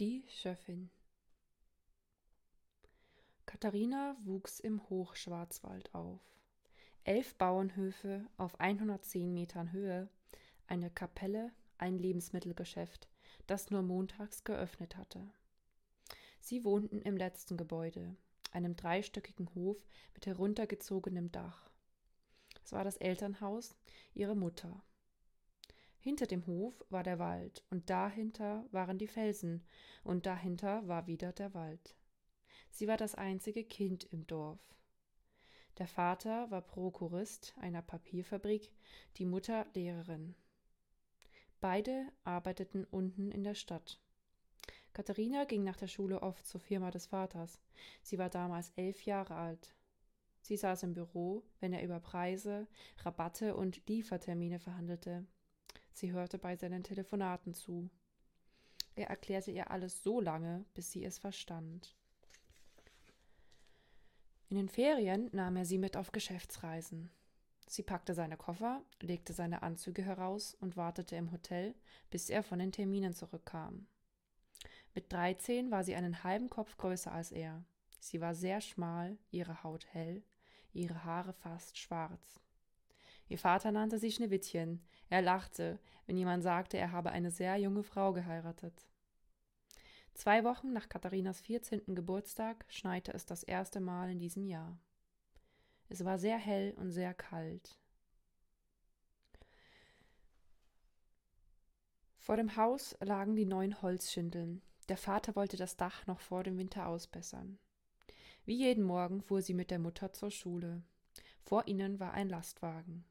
Die 0.00 0.24
Schöffin 0.26 0.90
Katharina 3.46 4.16
wuchs 4.24 4.58
im 4.58 4.82
Hochschwarzwald 4.90 5.94
auf. 5.94 6.20
Elf 7.04 7.36
Bauernhöfe 7.36 8.26
auf 8.36 8.58
110 8.58 9.32
Metern 9.32 9.70
Höhe, 9.70 10.08
eine 10.66 10.90
Kapelle, 10.90 11.52
ein 11.78 11.96
Lebensmittelgeschäft, 11.96 13.08
das 13.46 13.70
nur 13.70 13.82
montags 13.82 14.42
geöffnet 14.42 14.96
hatte. 14.96 15.30
Sie 16.40 16.64
wohnten 16.64 17.00
im 17.00 17.16
letzten 17.16 17.56
Gebäude, 17.56 18.16
einem 18.50 18.74
dreistöckigen 18.74 19.54
Hof 19.54 19.86
mit 20.12 20.26
heruntergezogenem 20.26 21.30
Dach. 21.30 21.70
Es 22.64 22.72
war 22.72 22.82
das 22.82 22.96
Elternhaus 22.96 23.76
ihrer 24.12 24.34
Mutter. 24.34 24.82
Hinter 26.04 26.26
dem 26.26 26.46
Hof 26.46 26.84
war 26.90 27.02
der 27.02 27.18
Wald, 27.18 27.64
und 27.70 27.88
dahinter 27.88 28.66
waren 28.72 28.98
die 28.98 29.06
Felsen, 29.06 29.64
und 30.02 30.26
dahinter 30.26 30.86
war 30.86 31.06
wieder 31.06 31.32
der 31.32 31.54
Wald. 31.54 31.96
Sie 32.68 32.86
war 32.86 32.98
das 32.98 33.14
einzige 33.14 33.64
Kind 33.64 34.04
im 34.12 34.26
Dorf. 34.26 34.60
Der 35.78 35.86
Vater 35.86 36.50
war 36.50 36.60
Prokurist 36.60 37.54
einer 37.58 37.80
Papierfabrik, 37.80 38.70
die 39.16 39.24
Mutter 39.24 39.66
Lehrerin. 39.72 40.34
Beide 41.62 42.12
arbeiteten 42.22 42.84
unten 42.84 43.32
in 43.32 43.42
der 43.42 43.54
Stadt. 43.54 43.98
Katharina 44.92 45.44
ging 45.44 45.64
nach 45.64 45.78
der 45.78 45.88
Schule 45.88 46.20
oft 46.20 46.46
zur 46.46 46.60
Firma 46.60 46.90
des 46.90 47.06
Vaters. 47.06 47.62
Sie 48.02 48.18
war 48.18 48.28
damals 48.28 48.74
elf 48.76 49.06
Jahre 49.06 49.36
alt. 49.36 49.74
Sie 50.42 50.58
saß 50.58 50.82
im 50.82 50.92
Büro, 50.92 51.44
wenn 51.60 51.72
er 51.72 51.82
über 51.82 51.98
Preise, 51.98 52.68
Rabatte 52.98 53.56
und 53.56 53.80
Liefertermine 53.88 54.58
verhandelte. 54.58 55.26
Sie 55.94 56.12
hörte 56.12 56.38
bei 56.38 56.56
seinen 56.56 56.82
Telefonaten 56.82 57.54
zu. 57.54 57.88
Er 58.96 59.08
erklärte 59.08 59.52
ihr 59.52 59.70
alles 59.70 60.02
so 60.02 60.20
lange, 60.20 60.64
bis 60.74 60.90
sie 60.90 61.04
es 61.04 61.18
verstand. 61.18 61.96
In 64.48 64.56
den 64.56 64.68
Ferien 64.68 65.30
nahm 65.32 65.56
er 65.56 65.64
sie 65.64 65.78
mit 65.78 65.96
auf 65.96 66.10
Geschäftsreisen. 66.10 67.10
Sie 67.66 67.82
packte 67.82 68.12
seine 68.12 68.36
Koffer, 68.36 68.82
legte 69.00 69.32
seine 69.32 69.62
Anzüge 69.62 70.02
heraus 70.02 70.54
und 70.54 70.76
wartete 70.76 71.16
im 71.16 71.30
Hotel, 71.30 71.74
bis 72.10 72.28
er 72.28 72.42
von 72.42 72.58
den 72.58 72.72
Terminen 72.72 73.14
zurückkam. 73.14 73.86
Mit 74.94 75.12
dreizehn 75.12 75.70
war 75.70 75.84
sie 75.84 75.94
einen 75.94 76.24
halben 76.24 76.50
Kopf 76.50 76.76
größer 76.76 77.12
als 77.12 77.30
er. 77.30 77.64
Sie 78.00 78.20
war 78.20 78.34
sehr 78.34 78.60
schmal, 78.60 79.16
ihre 79.30 79.62
Haut 79.62 79.86
hell, 79.92 80.24
ihre 80.72 81.04
Haare 81.04 81.32
fast 81.32 81.78
schwarz. 81.78 82.40
Ihr 83.28 83.38
Vater 83.38 83.72
nannte 83.72 83.98
sie 83.98 84.12
Schneewittchen. 84.12 84.84
Er 85.08 85.22
lachte, 85.22 85.78
wenn 86.06 86.16
jemand 86.16 86.42
sagte, 86.42 86.76
er 86.76 86.92
habe 86.92 87.10
eine 87.10 87.30
sehr 87.30 87.56
junge 87.56 87.82
Frau 87.82 88.12
geheiratet. 88.12 88.88
Zwei 90.14 90.44
Wochen 90.44 90.72
nach 90.72 90.88
Katharinas 90.88 91.40
14. 91.40 91.94
Geburtstag 91.94 92.64
schneite 92.68 93.12
es 93.12 93.26
das 93.26 93.42
erste 93.42 93.80
Mal 93.80 94.10
in 94.10 94.18
diesem 94.18 94.44
Jahr. 94.44 94.78
Es 95.88 96.04
war 96.04 96.18
sehr 96.18 96.38
hell 96.38 96.72
und 96.76 96.90
sehr 96.90 97.14
kalt. 97.14 97.78
Vor 102.18 102.36
dem 102.36 102.56
Haus 102.56 102.96
lagen 103.00 103.36
die 103.36 103.44
neuen 103.44 103.82
Holzschindeln. 103.82 104.62
Der 104.88 104.96
Vater 104.96 105.34
wollte 105.36 105.56
das 105.56 105.76
Dach 105.76 106.06
noch 106.06 106.20
vor 106.20 106.42
dem 106.42 106.56
Winter 106.56 106.86
ausbessern. 106.86 107.58
Wie 108.44 108.56
jeden 108.56 108.84
Morgen 108.84 109.20
fuhr 109.20 109.42
sie 109.42 109.54
mit 109.54 109.70
der 109.70 109.78
Mutter 109.78 110.12
zur 110.12 110.30
Schule. 110.30 110.82
Vor 111.42 111.66
ihnen 111.66 112.00
war 112.00 112.12
ein 112.12 112.28
Lastwagen. 112.28 113.04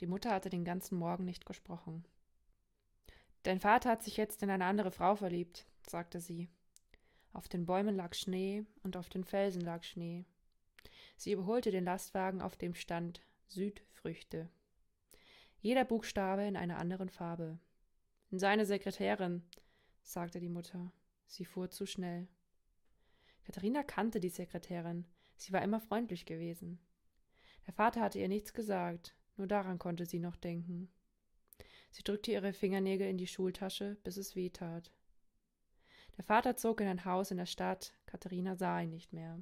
Die 0.00 0.06
Mutter 0.06 0.30
hatte 0.30 0.50
den 0.50 0.64
ganzen 0.64 0.98
Morgen 0.98 1.24
nicht 1.24 1.46
gesprochen. 1.46 2.04
Dein 3.42 3.60
Vater 3.60 3.90
hat 3.90 4.02
sich 4.02 4.16
jetzt 4.16 4.42
in 4.42 4.50
eine 4.50 4.64
andere 4.64 4.90
Frau 4.90 5.16
verliebt, 5.16 5.66
sagte 5.88 6.20
sie. 6.20 6.48
Auf 7.32 7.48
den 7.48 7.66
Bäumen 7.66 7.96
lag 7.96 8.14
Schnee 8.14 8.64
und 8.82 8.96
auf 8.96 9.08
den 9.08 9.24
Felsen 9.24 9.62
lag 9.62 9.82
Schnee. 9.82 10.24
Sie 11.16 11.32
überholte 11.32 11.70
den 11.70 11.84
Lastwagen, 11.84 12.40
auf 12.40 12.56
dem 12.56 12.74
stand 12.74 13.22
Südfrüchte. 13.46 14.48
Jeder 15.60 15.84
Buchstabe 15.84 16.42
in 16.42 16.56
einer 16.56 16.78
anderen 16.78 17.08
Farbe. 17.08 17.58
In 18.30 18.38
seine 18.38 18.66
Sekretärin, 18.66 19.42
sagte 20.02 20.38
die 20.38 20.48
Mutter. 20.48 20.92
Sie 21.26 21.44
fuhr 21.44 21.70
zu 21.70 21.86
schnell. 21.86 22.28
Katharina 23.44 23.82
kannte 23.82 24.20
die 24.20 24.28
Sekretärin. 24.28 25.06
Sie 25.36 25.52
war 25.52 25.62
immer 25.62 25.80
freundlich 25.80 26.26
gewesen. 26.26 26.78
Der 27.66 27.74
Vater 27.74 28.00
hatte 28.00 28.18
ihr 28.18 28.28
nichts 28.28 28.52
gesagt, 28.52 29.14
nur 29.38 29.46
daran 29.46 29.78
konnte 29.78 30.06
sie 30.06 30.18
noch 30.18 30.36
denken. 30.36 30.90
Sie 31.90 32.02
drückte 32.02 32.32
ihre 32.32 32.52
Fingernägel 32.52 33.08
in 33.08 33.18
die 33.18 33.26
Schultasche, 33.26 33.96
bis 34.04 34.16
es 34.16 34.36
weh 34.36 34.50
tat. 34.50 34.92
Der 36.16 36.24
Vater 36.24 36.56
zog 36.56 36.80
in 36.80 36.88
ein 36.88 37.04
Haus 37.04 37.30
in 37.30 37.36
der 37.36 37.46
Stadt, 37.46 37.94
Katharina 38.06 38.56
sah 38.56 38.80
ihn 38.80 38.90
nicht 38.90 39.12
mehr. 39.12 39.40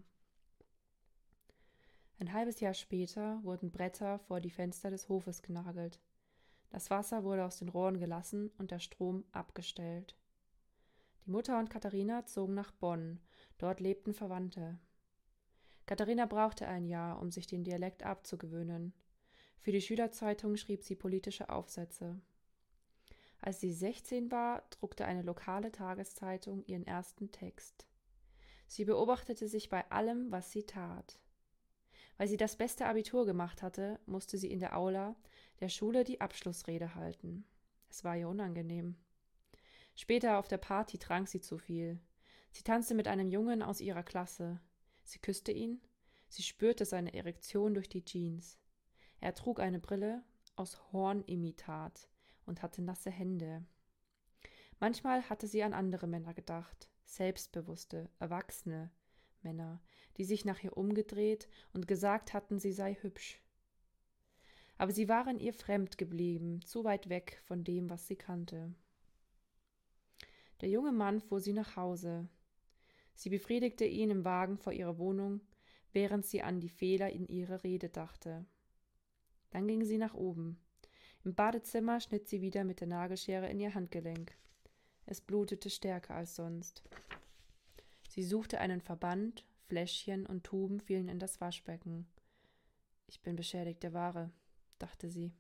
Ein 2.19 2.33
halbes 2.33 2.61
Jahr 2.61 2.75
später 2.75 3.43
wurden 3.43 3.71
Bretter 3.71 4.19
vor 4.21 4.41
die 4.41 4.51
Fenster 4.51 4.91
des 4.91 5.09
Hofes 5.09 5.43
genagelt. 5.43 6.01
Das 6.71 6.91
Wasser 6.91 7.25
wurde 7.25 7.45
aus 7.45 7.59
den 7.59 7.69
Rohren 7.69 7.99
gelassen 7.99 8.51
und 8.59 8.71
der 8.71 8.79
Strom 8.79 9.25
abgestellt. 9.33 10.17
Die 11.25 11.31
Mutter 11.31 11.59
und 11.59 11.71
Katharina 11.71 12.25
zogen 12.27 12.55
nach 12.55 12.73
Bonn, 12.73 13.21
dort 13.59 13.81
lebten 13.81 14.15
Verwandte. 14.15 14.79
Katharina 15.87 16.27
brauchte 16.27 16.67
ein 16.67 16.87
Jahr, 16.87 17.21
um 17.21 17.31
sich 17.31 17.47
den 17.47 17.65
Dialekt 17.65 18.03
abzugewöhnen. 18.03 18.93
Für 19.61 19.73
die 19.73 19.81
Schülerzeitung 19.81 20.57
schrieb 20.57 20.83
sie 20.83 20.95
politische 20.95 21.49
Aufsätze. 21.49 22.21
Als 23.41 23.61
sie 23.61 23.73
16 23.73 24.31
war, 24.31 24.63
druckte 24.71 25.05
eine 25.05 25.23
lokale 25.23 25.71
Tageszeitung 25.71 26.65
ihren 26.67 26.87
ersten 26.87 27.31
Text. 27.31 27.87
Sie 28.67 28.85
beobachtete 28.85 29.49
sich 29.49 29.69
bei 29.69 29.89
allem, 29.91 30.31
was 30.33 30.51
sie 30.51 30.65
tat. 30.65 31.19
Weil 32.17 32.29
sie 32.29 32.37
das 32.37 32.57
beste 32.57 32.87
Abitur 32.87 33.27
gemacht 33.27 33.63
hatte, 33.63 34.01
musste 34.07 34.39
sie 34.39 34.51
in 34.51 34.61
der 34.61 34.77
Aula 34.77 35.17
der 35.61 35.69
Schule 35.69 36.05
die 36.05 36.21
Abschlussrede 36.21 36.95
halten. 36.95 37.45
Es 37.89 38.05
war 38.05 38.17
ihr 38.17 38.29
unangenehm. 38.29 38.97
Später 39.95 40.39
auf 40.39 40.49
der 40.49 40.59
Party 40.59 40.99
trank 40.99 41.29
sie 41.29 41.41
zu 41.41 41.59
viel. 41.59 42.01
Sie 42.53 42.63
tanzte 42.63 42.95
mit 42.95 43.09
einem 43.09 43.29
Jungen 43.29 43.63
aus 43.63 43.81
ihrer 43.81 44.03
Klasse. 44.03 44.61
Sie 45.05 45.19
küsste 45.19 45.53
ihn. 45.53 45.81
Sie 46.29 46.43
spürte 46.43 46.85
seine 46.85 47.15
Erektion 47.15 47.75
durch 47.75 47.89
die 47.89 48.05
Jeans. 48.05 48.59
Er 49.27 49.35
trug 49.35 49.59
eine 49.59 49.81
Brille 49.81 50.23
aus 50.55 50.93
Hornimitat 50.93 52.09
und 52.45 52.63
hatte 52.63 52.81
nasse 52.81 53.11
Hände. 53.11 53.67
Manchmal 54.79 55.29
hatte 55.29 55.49
sie 55.49 55.65
an 55.65 55.73
andere 55.73 56.07
Männer 56.07 56.33
gedacht, 56.33 56.89
selbstbewusste, 57.03 58.09
erwachsene 58.21 58.93
Männer, 59.43 59.83
die 60.17 60.23
sich 60.23 60.45
nach 60.45 60.63
ihr 60.63 60.77
umgedreht 60.77 61.49
und 61.73 61.89
gesagt 61.89 62.35
hatten, 62.35 62.61
sie 62.61 62.71
sei 62.71 62.95
hübsch. 62.95 63.43
Aber 64.79 64.93
sie 64.93 65.09
waren 65.09 65.41
ihr 65.41 65.55
fremd 65.55 65.99
geblieben, 65.99 66.63
zu 66.63 66.85
weit 66.85 67.09
weg 67.09 67.41
von 67.43 67.65
dem, 67.65 67.91
was 67.91 68.07
sie 68.07 68.15
kannte. 68.15 68.77
Der 70.61 70.69
junge 70.69 70.93
Mann 70.93 71.21
fuhr 71.21 71.41
sie 71.41 71.53
nach 71.53 71.75
Hause. 71.75 72.29
Sie 73.17 73.31
befriedigte 73.31 73.87
ihn 73.87 74.11
im 74.11 74.25
Wagen 74.25 74.57
vor 74.57 74.73
ihrer 74.73 74.99
Wohnung, 74.99 75.41
während 75.91 76.25
sie 76.25 76.43
an 76.43 76.61
die 76.61 76.69
Fehler 76.69 77.11
in 77.11 77.27
ihrer 77.27 77.65
Rede 77.65 77.89
dachte. 77.89 78.47
Dann 79.57 79.67
ging 79.67 79.87
sie 79.87 79.97
nach 79.97 80.13
oben. 80.13 80.61
Im 81.25 81.35
Badezimmer 81.35 81.99
schnitt 81.99 82.29
sie 82.29 82.43
wieder 82.43 82.63
mit 82.63 82.81
der 82.81 82.89
Nagelschere 82.89 83.49
in 83.49 83.59
ihr 83.59 83.75
Handgelenk. 83.75 84.37
Es 85.07 85.23
blutete 85.23 85.71
stärker 85.71 86.15
als 86.15 86.37
sonst. 86.37 86.83
Sie 88.11 88.23
suchte 88.23 88.61
einen 88.61 88.83
Verband, 88.83 89.47
Fläschchen 89.67 90.27
und 90.27 90.45
Tuben 90.45 90.79
fielen 90.79 91.09
in 91.09 91.19
das 91.19 91.41
Waschbecken. 91.41 92.07
Ich 93.07 93.23
bin 93.23 93.35
beschädigte 93.35 93.95
Ware, 93.95 94.31
dachte 94.79 95.09
sie. 95.09 95.33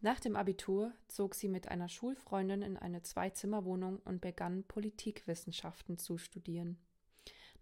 Nach 0.00 0.18
dem 0.18 0.34
Abitur 0.34 0.92
zog 1.06 1.36
sie 1.36 1.48
mit 1.48 1.68
einer 1.68 1.88
Schulfreundin 1.88 2.62
in 2.62 2.76
eine 2.76 3.02
Zweizimmerwohnung 3.02 4.00
und 4.04 4.20
begann 4.20 4.64
Politikwissenschaften 4.64 5.96
zu 5.96 6.18
studieren. 6.18 6.76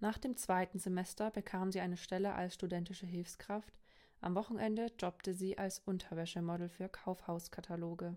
Nach 0.00 0.16
dem 0.16 0.38
zweiten 0.38 0.78
Semester 0.78 1.30
bekam 1.30 1.70
sie 1.70 1.80
eine 1.80 1.98
Stelle 1.98 2.32
als 2.34 2.54
studentische 2.54 3.04
Hilfskraft 3.04 3.74
am 4.24 4.34
Wochenende 4.34 4.90
jobbte 4.98 5.34
sie 5.34 5.58
als 5.58 5.80
Unterwäschemodel 5.80 6.70
für 6.70 6.88
Kaufhauskataloge. 6.88 8.16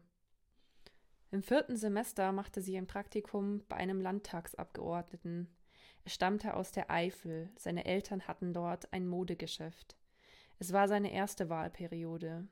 Im 1.31 1.43
vierten 1.43 1.75
Semester 1.75 2.31
machte 2.31 2.61
sie 2.61 2.77
ein 2.77 2.87
Praktikum 2.87 3.63
bei 3.67 3.75
einem 3.75 3.99
Landtagsabgeordneten. 3.99 5.53
Er 6.05 6.09
stammte 6.09 6.53
aus 6.53 6.71
der 6.71 6.89
Eifel, 6.89 7.49
seine 7.57 7.83
Eltern 7.83 8.25
hatten 8.27 8.53
dort 8.53 8.93
ein 8.93 9.05
Modegeschäft. 9.05 9.97
Es 10.59 10.71
war 10.71 10.87
seine 10.87 11.11
erste 11.11 11.49
Wahlperiode. 11.49 12.47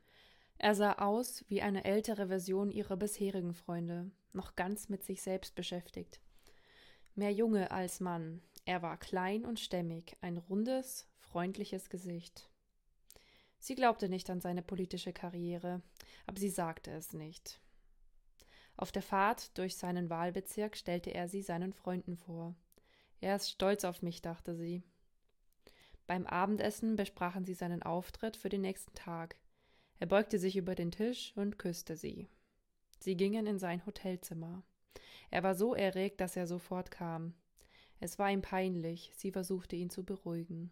Er 0.58 0.74
sah 0.74 0.92
aus 0.92 1.44
wie 1.48 1.62
eine 1.62 1.84
ältere 1.84 2.28
Version 2.28 2.70
ihrer 2.70 2.96
bisherigen 2.96 3.54
Freunde, 3.54 4.10
noch 4.34 4.56
ganz 4.56 4.90
mit 4.90 5.02
sich 5.02 5.22
selbst 5.22 5.54
beschäftigt. 5.54 6.20
Mehr 7.14 7.32
Junge 7.32 7.70
als 7.70 8.00
Mann. 8.00 8.42
Er 8.66 8.82
war 8.82 8.98
klein 8.98 9.46
und 9.46 9.60
stämmig, 9.60 10.18
ein 10.20 10.36
rundes, 10.36 11.08
freundliches 11.20 11.88
Gesicht. 11.88 12.50
Sie 13.58 13.74
glaubte 13.74 14.08
nicht 14.08 14.30
an 14.30 14.40
seine 14.40 14.62
politische 14.62 15.12
Karriere, 15.12 15.82
aber 16.26 16.38
sie 16.38 16.50
sagte 16.50 16.90
es 16.90 17.12
nicht. 17.12 17.60
Auf 18.76 18.92
der 18.92 19.02
Fahrt 19.02 19.56
durch 19.56 19.76
seinen 19.76 20.10
Wahlbezirk 20.10 20.76
stellte 20.76 21.10
er 21.10 21.28
sie 21.28 21.42
seinen 21.42 21.72
Freunden 21.72 22.16
vor. 22.16 22.54
Er 23.20 23.36
ist 23.36 23.50
stolz 23.50 23.84
auf 23.84 24.02
mich, 24.02 24.20
dachte 24.20 24.54
sie. 24.54 24.82
Beim 26.06 26.26
Abendessen 26.26 26.94
besprachen 26.94 27.44
sie 27.44 27.54
seinen 27.54 27.82
Auftritt 27.82 28.36
für 28.36 28.48
den 28.48 28.60
nächsten 28.60 28.94
Tag. 28.94 29.36
Er 29.98 30.06
beugte 30.06 30.38
sich 30.38 30.56
über 30.56 30.74
den 30.74 30.90
Tisch 30.90 31.32
und 31.36 31.58
küsste 31.58 31.96
sie. 31.96 32.28
Sie 33.00 33.16
gingen 33.16 33.46
in 33.46 33.58
sein 33.58 33.84
Hotelzimmer. 33.86 34.62
Er 35.30 35.42
war 35.42 35.54
so 35.54 35.74
erregt, 35.74 36.20
dass 36.20 36.36
er 36.36 36.46
sofort 36.46 36.90
kam. 36.90 37.34
Es 37.98 38.18
war 38.18 38.30
ihm 38.30 38.42
peinlich, 38.42 39.10
sie 39.16 39.32
versuchte 39.32 39.74
ihn 39.74 39.90
zu 39.90 40.04
beruhigen. 40.04 40.70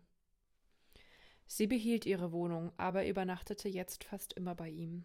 Sie 1.46 1.66
behielt 1.66 2.06
ihre 2.06 2.32
Wohnung, 2.32 2.72
aber 2.76 3.06
übernachtete 3.06 3.68
jetzt 3.68 4.04
fast 4.04 4.32
immer 4.32 4.54
bei 4.54 4.70
ihm. 4.70 5.04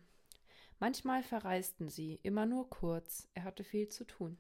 Manchmal 0.80 1.24
verreisten 1.24 1.90
sie, 1.90 2.20
immer 2.24 2.46
nur 2.46 2.70
kurz, 2.70 3.28
er 3.34 3.44
hatte 3.44 3.64
viel 3.64 3.90
zu 3.90 4.06
tun. 4.06 4.38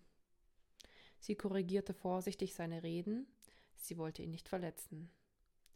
Sie 1.19 1.35
korrigierte 1.35 1.93
vorsichtig 1.93 2.53
seine 2.53 2.83
Reden, 2.83 3.27
sie 3.75 3.97
wollte 3.97 4.23
ihn 4.23 4.31
nicht 4.31 4.47
verletzen. 4.47 5.11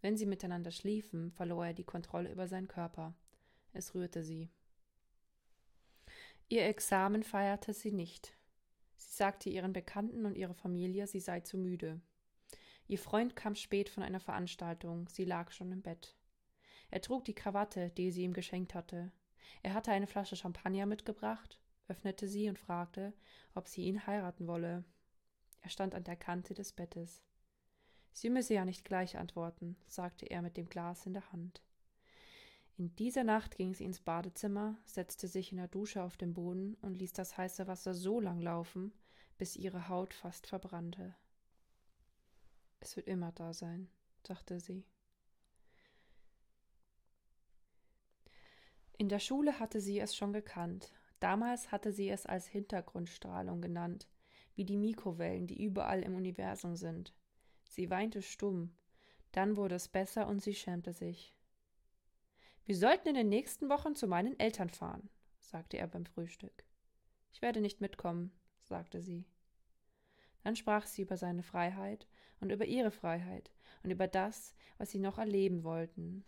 Wenn 0.01 0.17
sie 0.17 0.25
miteinander 0.25 0.71
schliefen, 0.71 1.31
verlor 1.31 1.67
er 1.67 1.73
die 1.73 1.83
Kontrolle 1.83 2.31
über 2.31 2.47
seinen 2.47 2.67
Körper. 2.67 3.13
Es 3.73 3.93
rührte 3.93 4.23
sie. 4.23 4.49
Ihr 6.49 6.65
Examen 6.65 7.23
feierte 7.23 7.73
sie 7.73 7.91
nicht. 7.91 8.33
Sie 8.95 9.15
sagte 9.15 9.49
ihren 9.49 9.73
Bekannten 9.73 10.25
und 10.25 10.37
ihrer 10.37 10.53
Familie, 10.53 11.07
sie 11.07 11.19
sei 11.19 11.41
zu 11.41 11.57
müde. 11.57 11.99
Ihr 12.87 12.99
Freund 12.99 13.35
kam 13.35 13.55
spät 13.55 13.89
von 13.89 14.03
einer 14.03 14.19
Veranstaltung, 14.19 15.07
sie 15.09 15.25
lag 15.25 15.51
schon 15.51 15.71
im 15.71 15.81
Bett. 15.81 16.15
Er 16.91 17.01
trug 17.01 17.25
die 17.25 17.33
Krawatte, 17.33 17.89
die 17.91 18.11
sie 18.11 18.23
ihm 18.23 18.33
geschenkt 18.33 18.75
hatte. 18.75 19.11
Er 19.61 19.73
hatte 19.73 19.91
eine 19.91 20.07
Flasche 20.07 20.35
Champagner 20.35 20.85
mitgebracht, 20.85 21.59
öffnete 21.87 22.27
sie 22.27 22.49
und 22.49 22.59
fragte, 22.59 23.13
ob 23.55 23.67
sie 23.67 23.83
ihn 23.83 24.05
heiraten 24.05 24.47
wolle. 24.47 24.83
Er 25.61 25.69
stand 25.69 25.95
an 25.95 26.03
der 26.03 26.17
Kante 26.17 26.53
des 26.53 26.73
Bettes. 26.73 27.23
Sie 28.11 28.29
müsse 28.29 28.53
ja 28.53 28.65
nicht 28.65 28.85
gleich 28.85 29.17
antworten, 29.17 29.75
sagte 29.87 30.25
er 30.27 30.41
mit 30.41 30.57
dem 30.57 30.67
Glas 30.67 31.05
in 31.05 31.13
der 31.13 31.31
Hand. 31.31 31.63
In 32.77 32.95
dieser 32.95 33.23
Nacht 33.23 33.55
ging 33.55 33.73
sie 33.73 33.85
ins 33.85 34.01
Badezimmer, 34.01 34.77
setzte 34.85 35.27
sich 35.27 35.51
in 35.51 35.57
der 35.57 35.67
Dusche 35.67 36.03
auf 36.03 36.17
den 36.17 36.33
Boden 36.33 36.75
und 36.81 36.95
ließ 36.95 37.13
das 37.13 37.37
heiße 37.37 37.67
Wasser 37.67 37.93
so 37.93 38.19
lang 38.19 38.41
laufen, 38.41 38.93
bis 39.37 39.55
ihre 39.55 39.89
Haut 39.89 40.13
fast 40.13 40.47
verbrannte. 40.47 41.15
Es 42.83 42.97
wird 42.97 43.07
immer 43.07 43.31
da 43.31 43.53
sein, 43.53 43.87
dachte 44.23 44.59
sie. 44.59 44.83
In 48.97 49.07
der 49.07 49.19
Schule 49.19 49.57
hatte 49.57 49.79
sie 49.79 50.01
es 50.01 50.17
schon 50.17 50.33
gekannt. 50.33 50.91
Damals 51.21 51.71
hatte 51.71 51.93
sie 51.93 52.09
es 52.09 52.25
als 52.25 52.45
Hintergrundstrahlung 52.45 53.61
genannt, 53.61 54.09
wie 54.55 54.65
die 54.65 54.75
Mikrowellen, 54.75 55.47
die 55.47 55.63
überall 55.63 56.03
im 56.03 56.15
Universum 56.15 56.75
sind. 56.75 57.13
Sie 57.69 57.89
weinte 57.89 58.21
stumm. 58.21 58.75
Dann 59.31 59.55
wurde 59.55 59.75
es 59.75 59.87
besser 59.87 60.27
und 60.27 60.41
sie 60.41 60.53
schämte 60.53 60.91
sich. 60.91 61.33
Wir 62.65 62.75
sollten 62.75 63.07
in 63.07 63.15
den 63.15 63.29
nächsten 63.29 63.69
Wochen 63.69 63.95
zu 63.95 64.07
meinen 64.07 64.37
Eltern 64.41 64.69
fahren, 64.69 65.09
sagte 65.39 65.77
er 65.77 65.87
beim 65.87 66.05
Frühstück. 66.05 66.65
Ich 67.31 67.41
werde 67.41 67.61
nicht 67.61 67.79
mitkommen, 67.79 68.33
sagte 68.61 69.01
sie. 69.01 69.23
Dann 70.43 70.55
sprach 70.55 70.85
sie 70.85 71.01
über 71.03 71.17
seine 71.17 71.43
Freiheit 71.43 72.07
und 72.39 72.51
über 72.51 72.65
ihre 72.65 72.91
Freiheit 72.91 73.51
und 73.83 73.91
über 73.91 74.07
das, 74.07 74.55
was 74.77 74.91
sie 74.91 74.99
noch 74.99 75.17
erleben 75.17 75.63
wollten. 75.63 76.25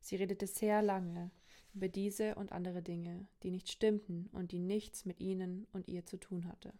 Sie 0.00 0.16
redete 0.16 0.46
sehr 0.46 0.82
lange 0.82 1.30
über 1.74 1.88
diese 1.88 2.34
und 2.36 2.52
andere 2.52 2.82
Dinge, 2.82 3.28
die 3.42 3.50
nicht 3.50 3.70
stimmten 3.70 4.28
und 4.32 4.52
die 4.52 4.58
nichts 4.58 5.04
mit 5.04 5.20
ihnen 5.20 5.66
und 5.72 5.88
ihr 5.88 6.06
zu 6.06 6.16
tun 6.16 6.48
hatte. 6.48 6.72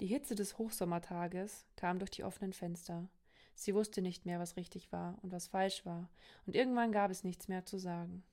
Die 0.00 0.06
Hitze 0.06 0.34
des 0.34 0.56
Hochsommertages 0.56 1.66
kam 1.76 1.98
durch 1.98 2.10
die 2.10 2.24
offenen 2.24 2.54
Fenster. 2.54 3.08
Sie 3.54 3.74
wusste 3.74 4.00
nicht 4.00 4.24
mehr, 4.24 4.38
was 4.38 4.56
richtig 4.56 4.90
war 4.90 5.18
und 5.22 5.32
was 5.32 5.48
falsch 5.48 5.84
war, 5.84 6.08
und 6.46 6.56
irgendwann 6.56 6.92
gab 6.92 7.10
es 7.10 7.24
nichts 7.24 7.48
mehr 7.48 7.66
zu 7.66 7.78
sagen. 7.78 8.24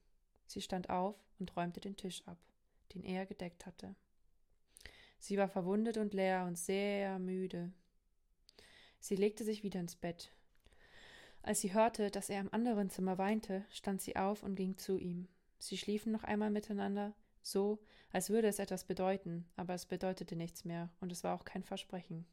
Sie 0.46 0.62
stand 0.62 0.90
auf 0.90 1.16
und 1.40 1.54
räumte 1.58 1.82
den 1.82 1.98
Tisch 1.98 2.24
ab, 2.26 2.38
den 2.94 3.04
er 3.04 3.26
gedeckt 3.26 3.66
hatte. 3.66 3.96
Sie 5.20 5.38
war 5.38 5.48
verwundet 5.48 5.98
und 5.98 6.14
leer 6.14 6.46
und 6.46 6.58
sehr 6.58 7.20
müde. 7.20 7.72
Sie 9.00 9.16
legte 9.16 9.44
sich 9.44 9.64
wieder 9.64 9.80
ins 9.80 9.96
Bett. 9.96 10.32
Als 11.42 11.62
sie 11.62 11.74
hörte, 11.74 12.12
dass 12.12 12.30
er 12.30 12.42
im 12.42 12.54
anderen 12.54 12.90
Zimmer 12.90 13.18
weinte, 13.18 13.66
stand 13.70 14.02
sie 14.02 14.16
auf 14.16 14.44
und 14.44 14.56
ging 14.56 14.78
zu 14.78 14.98
ihm. 14.98 15.28
Sie 15.60 15.78
schliefen 15.78 16.12
noch 16.12 16.24
einmal 16.24 16.52
miteinander, 16.52 17.16
so, 17.42 17.80
als 18.12 18.30
würde 18.30 18.48
es 18.48 18.60
etwas 18.60 18.84
bedeuten, 18.84 19.46
aber 19.56 19.74
es 19.74 19.86
bedeutete 19.86 20.36
nichts 20.36 20.66
mehr, 20.66 20.90
und 21.00 21.12
es 21.12 21.24
war 21.24 21.34
auch 21.34 21.46
kein 21.46 21.64
Versprechen. 21.64 22.26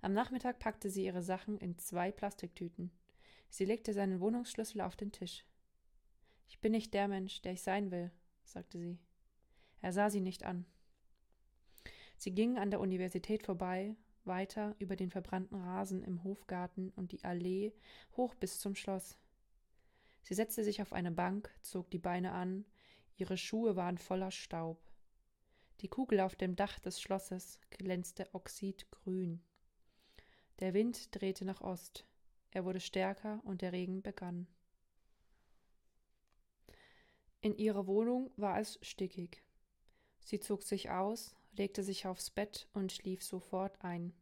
Am 0.00 0.12
Nachmittag 0.12 0.58
packte 0.58 0.90
sie 0.90 1.04
ihre 1.04 1.22
Sachen 1.22 1.56
in 1.58 1.78
zwei 1.78 2.12
Plastiktüten. 2.12 2.90
Sie 3.48 3.64
legte 3.64 3.92
seinen 3.92 4.20
Wohnungsschlüssel 4.20 4.80
auf 4.80 4.96
den 4.96 5.12
Tisch. 5.12 5.46
Ich 6.48 6.60
bin 6.60 6.72
nicht 6.72 6.92
der 6.92 7.08
Mensch, 7.08 7.40
der 7.42 7.52
ich 7.52 7.62
sein 7.62 7.90
will, 7.90 8.10
sagte 8.42 8.78
sie. 8.78 8.98
Er 9.80 9.92
sah 9.92 10.10
sie 10.10 10.20
nicht 10.20 10.44
an. 10.44 10.66
Sie 12.24 12.34
gingen 12.34 12.56
an 12.56 12.70
der 12.70 12.80
Universität 12.80 13.42
vorbei, 13.42 13.94
weiter 14.24 14.74
über 14.78 14.96
den 14.96 15.10
verbrannten 15.10 15.60
Rasen 15.60 16.02
im 16.02 16.24
Hofgarten 16.24 16.88
und 16.96 17.12
die 17.12 17.22
Allee 17.22 17.74
hoch 18.16 18.34
bis 18.34 18.60
zum 18.60 18.74
Schloss. 18.74 19.18
Sie 20.22 20.32
setzte 20.32 20.64
sich 20.64 20.80
auf 20.80 20.94
eine 20.94 21.10
Bank, 21.10 21.54
zog 21.60 21.90
die 21.90 21.98
Beine 21.98 22.32
an, 22.32 22.64
ihre 23.18 23.36
Schuhe 23.36 23.76
waren 23.76 23.98
voller 23.98 24.30
Staub. 24.30 24.80
Die 25.82 25.88
Kugel 25.88 26.20
auf 26.20 26.34
dem 26.34 26.56
Dach 26.56 26.78
des 26.78 26.98
Schlosses 26.98 27.58
glänzte 27.68 28.26
oxidgrün. 28.32 29.42
Der 30.60 30.72
Wind 30.72 31.14
drehte 31.14 31.44
nach 31.44 31.60
Ost. 31.60 32.06
Er 32.52 32.64
wurde 32.64 32.80
stärker 32.80 33.42
und 33.44 33.60
der 33.60 33.72
Regen 33.72 34.00
begann. 34.00 34.46
In 37.42 37.54
ihrer 37.58 37.86
Wohnung 37.86 38.30
war 38.38 38.58
es 38.60 38.78
stickig. 38.80 39.42
Sie 40.20 40.40
zog 40.40 40.62
sich 40.62 40.88
aus, 40.88 41.36
legte 41.56 41.82
sich 41.82 42.06
aufs 42.06 42.30
Bett 42.30 42.68
und 42.72 42.92
schlief 42.92 43.22
sofort 43.22 43.82
ein. 43.82 44.12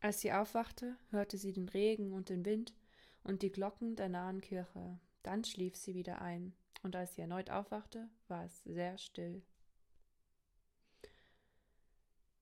Als 0.00 0.20
sie 0.20 0.32
aufwachte, 0.32 0.96
hörte 1.10 1.36
sie 1.36 1.52
den 1.52 1.68
Regen 1.68 2.12
und 2.12 2.28
den 2.28 2.44
Wind 2.44 2.74
und 3.22 3.42
die 3.42 3.52
Glocken 3.52 3.96
der 3.96 4.08
nahen 4.08 4.40
Kirche. 4.40 4.98
Dann 5.22 5.44
schlief 5.44 5.76
sie 5.76 5.94
wieder 5.94 6.22
ein, 6.22 6.54
und 6.82 6.96
als 6.96 7.14
sie 7.14 7.20
erneut 7.20 7.50
aufwachte, 7.50 8.08
war 8.28 8.44
es 8.44 8.64
sehr 8.64 8.96
still. 8.96 9.42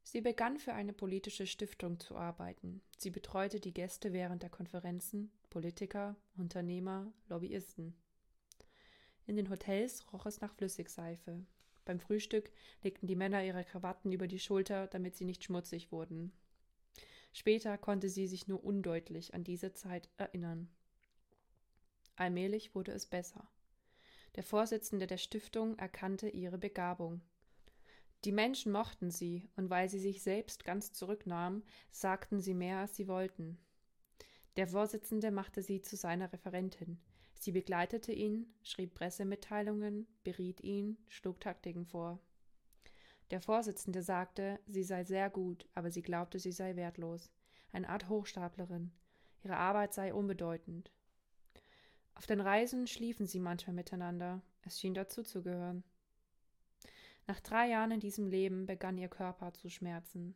Sie 0.05 0.23
begann 0.23 0.59
für 0.59 0.73
eine 0.73 0.95
politische 0.95 1.47
Stiftung 1.47 2.01
zu 2.01 2.17
arbeiten. 2.17 2.81
Sie 2.97 3.11
betreute 3.11 3.61
die 3.61 3.75
Gäste 3.75 4.15
während 4.15 4.43
der 4.43 4.49
Konferenzen, 4.49 5.31
Politiker, 5.51 6.17
Unternehmer, 6.37 7.13
Lobbyisten. 7.29 7.95
In 9.27 9.37
den 9.37 9.51
Hotels 9.51 10.11
roch 10.11 10.25
es 10.25 10.41
nach 10.41 10.55
Flüssigseife. 10.55 11.45
Beim 11.89 12.01
Frühstück 12.01 12.53
legten 12.83 13.07
die 13.07 13.17
Männer 13.17 13.43
ihre 13.43 13.65
Krawatten 13.65 14.13
über 14.13 14.29
die 14.29 14.39
Schulter, 14.39 14.89
damit 14.89 15.17
sie 15.17 15.25
nicht 15.25 15.43
schmutzig 15.43 15.91
wurden. 15.91 16.33
Später 17.33 17.79
konnte 17.79 18.11
sie 18.11 18.27
sich 18.27 18.47
nur 18.47 18.63
undeutlich 18.63 19.33
an 19.33 19.43
diese 19.43 19.73
Zeit 19.73 20.11
erinnern. 20.19 20.69
Allmählich 22.15 22.75
wurde 22.75 22.93
es 22.93 23.07
besser. 23.07 23.49
Der 24.37 24.43
Vorsitzende 24.43 25.07
der 25.07 25.17
Stiftung 25.17 25.79
erkannte 25.79 26.29
ihre 26.29 26.59
Begabung. 26.59 27.23
Die 28.27 28.33
Menschen 28.33 28.71
mochten 28.71 29.11
sie, 29.11 29.49
und 29.57 29.71
weil 29.71 29.89
sie 29.89 29.99
sich 29.99 30.23
selbst 30.23 30.65
ganz 30.65 30.93
zurücknahm, 30.93 31.63
sagten 31.91 32.43
sie 32.43 32.53
mehr, 32.53 32.81
als 32.81 32.97
sie 32.97 33.09
wollten. 33.09 33.57
Der 34.57 34.69
Vorsitzende 34.69 35.31
machte 35.31 35.63
sie 35.63 35.81
zu 35.81 35.97
seiner 35.97 36.31
Referentin. 36.35 37.01
Sie 37.39 37.53
begleitete 37.53 38.13
ihn, 38.13 38.53
schrieb 38.63 38.95
Pressemitteilungen, 38.95 40.09
beriet 40.25 40.61
ihn, 40.61 40.99
schlug 41.07 41.41
Taktiken 41.41 41.87
vor. 41.87 42.19
Der 43.31 43.41
Vorsitzende 43.41 44.03
sagte, 44.03 44.59
sie 44.67 44.83
sei 44.83 45.05
sehr 45.05 45.31
gut, 45.31 45.69
aber 45.75 45.91
sie 45.91 46.03
glaubte, 46.03 46.39
sie 46.39 46.53
sei 46.53 46.75
wertlos. 46.75 47.31
Eine 47.73 47.89
Art 47.89 48.09
Hochstaplerin. 48.09 48.91
Ihre 49.45 49.57
Arbeit 49.57 49.95
sei 49.95 50.13
unbedeutend. 50.13 50.91
Auf 52.15 52.27
den 52.27 52.41
Reisen 52.41 52.89
schliefen 52.89 53.27
sie 53.27 53.39
manchmal 53.39 53.75
miteinander. 53.75 54.43
Es 54.63 54.81
schien 54.81 54.95
dazu 54.95 55.23
zu 55.23 55.43
gehören. 55.43 55.85
Nach 57.29 57.39
drei 57.39 57.69
Jahren 57.69 57.93
in 57.93 58.01
diesem 58.01 58.27
Leben 58.27 58.67
begann 58.67 58.99
ihr 58.99 59.09
Körper 59.09 59.53
zu 59.53 59.69
schmerzen. 59.69 60.35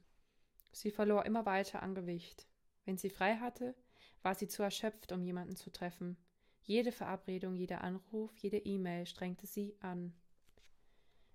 Sie 0.71 0.92
verlor 0.92 1.26
immer 1.26 1.47
weiter 1.47 1.82
an 1.82 1.94
Gewicht. 1.94 2.47
Wenn 2.85 2.99
sie 2.99 3.11
frei 3.11 3.37
hatte, 3.37 3.75
war 4.23 4.35
sie 4.35 4.47
zu 4.47 4.62
erschöpft, 4.62 5.11
um 5.11 5.23
jemanden 5.23 5.56
zu 5.56 5.71
treffen. 5.71 6.16
Jede 6.62 6.92
Verabredung, 6.92 7.57
jeder 7.57 7.83
Anruf, 7.83 8.37
jede 8.37 8.59
E-Mail 8.59 9.07
strengte 9.07 9.47
sie 9.47 9.76
an. 9.81 10.14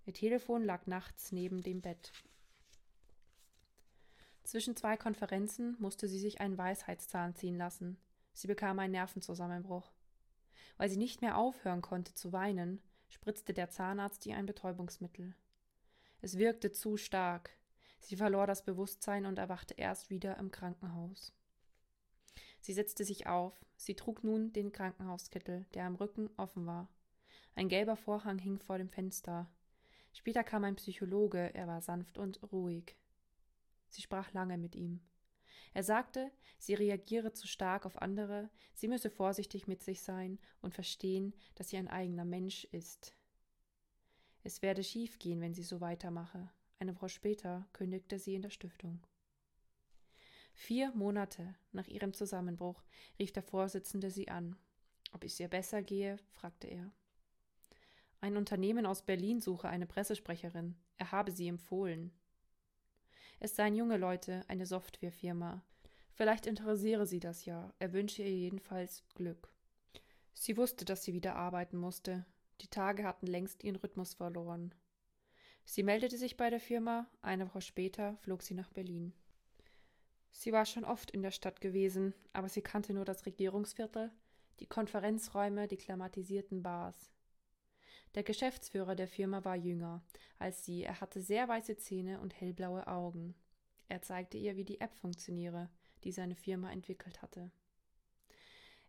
Ihr 0.05 0.13
Telefon 0.13 0.63
lag 0.63 0.87
nachts 0.87 1.33
neben 1.33 1.61
dem 1.61 1.81
Bett. 1.81 2.13
Zwischen 4.43 4.77
zwei 4.77 4.95
Konferenzen 4.95 5.75
musste 5.79 6.07
sie 6.07 6.19
sich 6.19 6.39
einen 6.39 6.57
Weisheitszahn 6.57 7.35
ziehen 7.35 7.57
lassen. 7.57 7.97
Sie 8.31 8.47
bekam 8.47 8.79
einen 8.79 8.93
Nervenzusammenbruch. 8.93 9.91
Weil 10.77 10.89
sie 10.89 10.95
nicht 10.95 11.21
mehr 11.21 11.37
aufhören 11.37 11.81
konnte 11.81 12.13
zu 12.13 12.31
weinen, 12.31 12.81
spritzte 13.09 13.53
der 13.53 13.69
Zahnarzt 13.69 14.25
ihr 14.25 14.37
ein 14.37 14.45
Betäubungsmittel. 14.45 15.35
Es 16.21 16.37
wirkte 16.37 16.71
zu 16.71 16.95
stark. 16.95 17.49
Sie 17.99 18.15
verlor 18.15 18.47
das 18.47 18.63
Bewusstsein 18.63 19.25
und 19.25 19.37
erwachte 19.39 19.73
erst 19.73 20.09
wieder 20.09 20.37
im 20.37 20.51
Krankenhaus. 20.51 21.33
Sie 22.61 22.73
setzte 22.73 23.03
sich 23.03 23.27
auf. 23.27 23.65
Sie 23.75 23.95
trug 23.95 24.23
nun 24.23 24.51
den 24.53 24.71
Krankenhauskittel, 24.71 25.65
der 25.73 25.85
am 25.85 25.95
Rücken 25.95 26.29
offen 26.37 26.65
war. 26.65 26.89
Ein 27.55 27.69
gelber 27.69 27.95
Vorhang 27.95 28.39
hing 28.39 28.59
vor 28.59 28.77
dem 28.77 28.89
Fenster. 28.89 29.49
Später 30.13 30.43
kam 30.43 30.63
ein 30.63 30.75
Psychologe, 30.75 31.53
er 31.53 31.67
war 31.67 31.81
sanft 31.81 32.17
und 32.17 32.41
ruhig. 32.51 32.95
Sie 33.89 34.01
sprach 34.01 34.33
lange 34.33 34.57
mit 34.57 34.75
ihm. 34.75 35.01
Er 35.73 35.83
sagte, 35.83 36.31
sie 36.57 36.73
reagiere 36.73 37.33
zu 37.33 37.47
stark 37.47 37.85
auf 37.85 38.01
andere, 38.01 38.49
sie 38.73 38.87
müsse 38.87 39.09
vorsichtig 39.09 39.67
mit 39.67 39.83
sich 39.83 40.01
sein 40.01 40.39
und 40.61 40.73
verstehen, 40.73 41.33
dass 41.55 41.69
sie 41.69 41.77
ein 41.77 41.87
eigener 41.87 42.25
Mensch 42.25 42.65
ist. 42.65 43.15
Es 44.43 44.61
werde 44.61 44.83
schief 44.83 45.19
gehen, 45.19 45.41
wenn 45.41 45.53
sie 45.53 45.63
so 45.63 45.81
weitermache. 45.81 46.49
Eine 46.79 46.95
Woche 46.95 47.09
später 47.09 47.67
kündigte 47.73 48.17
sie 48.17 48.35
in 48.35 48.41
der 48.41 48.49
Stiftung. 48.49 49.01
Vier 50.67 50.91
Monate 50.91 51.55
nach 51.71 51.87
ihrem 51.87 52.11
Zusammenbruch 52.11 52.83
rief 53.17 53.31
der 53.31 53.41
Vorsitzende 53.41 54.11
sie 54.11 54.27
an. 54.27 54.57
Ob 55.13 55.23
es 55.23 55.39
ihr 55.39 55.47
besser 55.47 55.81
gehe, 55.81 56.17
fragte 56.33 56.67
er. 56.67 56.91
Ein 58.19 58.35
Unternehmen 58.35 58.85
aus 58.85 59.01
Berlin 59.01 59.39
suche 59.39 59.69
eine 59.69 59.85
Pressesprecherin. 59.85 60.75
Er 60.97 61.13
habe 61.13 61.31
sie 61.31 61.47
empfohlen. 61.47 62.11
Es 63.39 63.55
seien 63.55 63.77
junge 63.77 63.95
Leute, 63.95 64.43
eine 64.49 64.65
Softwarefirma. 64.65 65.63
Vielleicht 66.11 66.45
interessiere 66.45 67.05
sie 67.05 67.21
das 67.21 67.45
ja. 67.45 67.73
Er 67.79 67.93
wünsche 67.93 68.23
ihr 68.23 68.35
jedenfalls 68.35 69.05
Glück. 69.15 69.49
Sie 70.33 70.57
wusste, 70.57 70.83
dass 70.83 71.01
sie 71.01 71.13
wieder 71.13 71.37
arbeiten 71.37 71.77
musste. 71.77 72.25
Die 72.59 72.67
Tage 72.67 73.05
hatten 73.05 73.27
längst 73.27 73.63
ihren 73.63 73.77
Rhythmus 73.77 74.15
verloren. 74.15 74.75
Sie 75.63 75.83
meldete 75.83 76.17
sich 76.17 76.35
bei 76.35 76.49
der 76.49 76.59
Firma, 76.59 77.07
eine 77.21 77.47
Woche 77.47 77.61
später 77.61 78.17
flog 78.17 78.43
sie 78.43 78.53
nach 78.53 78.69
Berlin. 78.69 79.13
Sie 80.31 80.51
war 80.51 80.65
schon 80.65 80.85
oft 80.85 81.11
in 81.11 81.21
der 81.21 81.31
Stadt 81.31 81.61
gewesen, 81.61 82.13
aber 82.33 82.49
sie 82.49 82.61
kannte 82.61 82.93
nur 82.93 83.05
das 83.05 83.25
Regierungsviertel, 83.25 84.11
die 84.59 84.67
Konferenzräume, 84.67 85.67
die 85.67 85.77
klimatisierten 85.77 86.61
Bars. 86.61 87.11
Der 88.15 88.23
Geschäftsführer 88.23 88.95
der 88.95 89.07
Firma 89.07 89.43
war 89.43 89.55
jünger 89.55 90.03
als 90.39 90.65
sie, 90.65 90.83
er 90.83 91.01
hatte 91.01 91.21
sehr 91.21 91.47
weiße 91.47 91.77
Zähne 91.77 92.19
und 92.19 92.39
hellblaue 92.39 92.87
Augen. 92.87 93.35
Er 93.87 94.01
zeigte 94.01 94.37
ihr, 94.37 94.55
wie 94.55 94.65
die 94.65 94.81
App 94.81 94.93
funktioniere, 94.95 95.69
die 96.03 96.11
seine 96.11 96.35
Firma 96.35 96.71
entwickelt 96.71 97.21
hatte. 97.21 97.51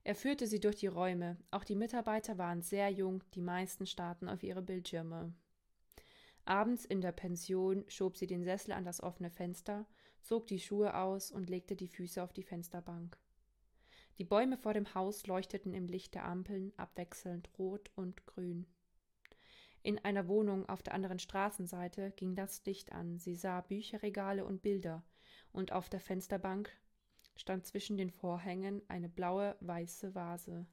Er 0.04 0.14
führte 0.14 0.46
sie 0.46 0.60
durch 0.60 0.76
die 0.76 0.86
Räume, 0.86 1.36
auch 1.50 1.64
die 1.64 1.74
Mitarbeiter 1.74 2.38
waren 2.38 2.62
sehr 2.62 2.88
jung, 2.90 3.22
die 3.34 3.40
meisten 3.40 3.86
starrten 3.86 4.28
auf 4.28 4.42
ihre 4.42 4.62
Bildschirme. 4.62 5.34
Abends 6.44 6.84
in 6.84 7.00
der 7.00 7.12
Pension 7.12 7.84
schob 7.88 8.16
sie 8.16 8.26
den 8.26 8.42
Sessel 8.42 8.72
an 8.72 8.84
das 8.84 9.02
offene 9.02 9.30
Fenster, 9.30 9.86
zog 10.22 10.46
die 10.46 10.60
Schuhe 10.60 10.94
aus 10.94 11.30
und 11.30 11.48
legte 11.48 11.76
die 11.76 11.88
Füße 11.88 12.22
auf 12.22 12.32
die 12.32 12.42
Fensterbank. 12.42 13.18
Die 14.18 14.24
Bäume 14.24 14.56
vor 14.58 14.74
dem 14.74 14.94
Haus 14.94 15.26
leuchteten 15.26 15.72
im 15.74 15.86
Licht 15.86 16.14
der 16.14 16.24
Ampeln 16.24 16.72
abwechselnd 16.76 17.48
rot 17.58 17.90
und 17.94 18.26
grün. 18.26 18.66
In 19.82 19.98
einer 20.00 20.26
Wohnung 20.26 20.68
auf 20.68 20.82
der 20.82 20.94
anderen 20.94 21.20
Straßenseite 21.20 22.10
ging 22.16 22.34
das 22.34 22.64
Licht 22.64 22.92
an. 22.92 23.18
Sie 23.18 23.36
sah 23.36 23.60
Bücherregale 23.60 24.44
und 24.44 24.60
Bilder, 24.60 25.04
und 25.52 25.72
auf 25.72 25.88
der 25.88 26.00
Fensterbank 26.00 26.70
stand 27.36 27.64
zwischen 27.64 27.96
den 27.96 28.10
Vorhängen 28.10 28.82
eine 28.88 29.08
blaue, 29.08 29.56
weiße 29.60 30.14
Vase. 30.14 30.66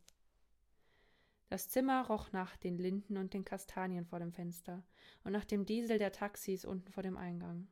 Das 1.50 1.70
Zimmer 1.70 2.08
roch 2.08 2.32
nach 2.32 2.58
den 2.58 2.78
Linden 2.80 3.18
und 3.18 3.34
den 3.34 3.46
Kastanien 3.46 4.06
vor 4.06 4.20
dem 4.20 4.34
Fenster 4.34 4.84
und 5.24 5.32
nach 5.32 5.46
dem 5.46 5.66
Diesel 5.66 6.00
der 6.00 6.12
Taxis 6.12 6.66
unten 6.66 6.92
vor 6.92 7.04
dem 7.04 7.18
Eingang. 7.18 7.68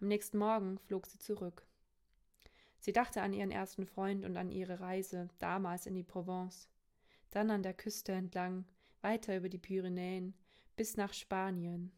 Am 0.00 0.08
nächsten 0.08 0.38
Morgen 0.38 0.78
flog 0.78 1.06
sie 1.06 1.18
zurück. 1.18 1.66
Sie 2.78 2.92
dachte 2.92 3.22
an 3.22 3.32
ihren 3.32 3.50
ersten 3.50 3.86
Freund 3.86 4.24
und 4.24 4.36
an 4.36 4.50
ihre 4.50 4.80
Reise 4.80 5.28
damals 5.38 5.86
in 5.86 5.94
die 5.94 6.02
Provence, 6.02 6.68
dann 7.30 7.50
an 7.50 7.62
der 7.62 7.74
Küste 7.74 8.12
entlang, 8.12 8.64
weiter 9.00 9.36
über 9.36 9.48
die 9.48 9.58
Pyrenäen 9.58 10.34
bis 10.76 10.96
nach 10.96 11.12
Spanien. 11.12 11.92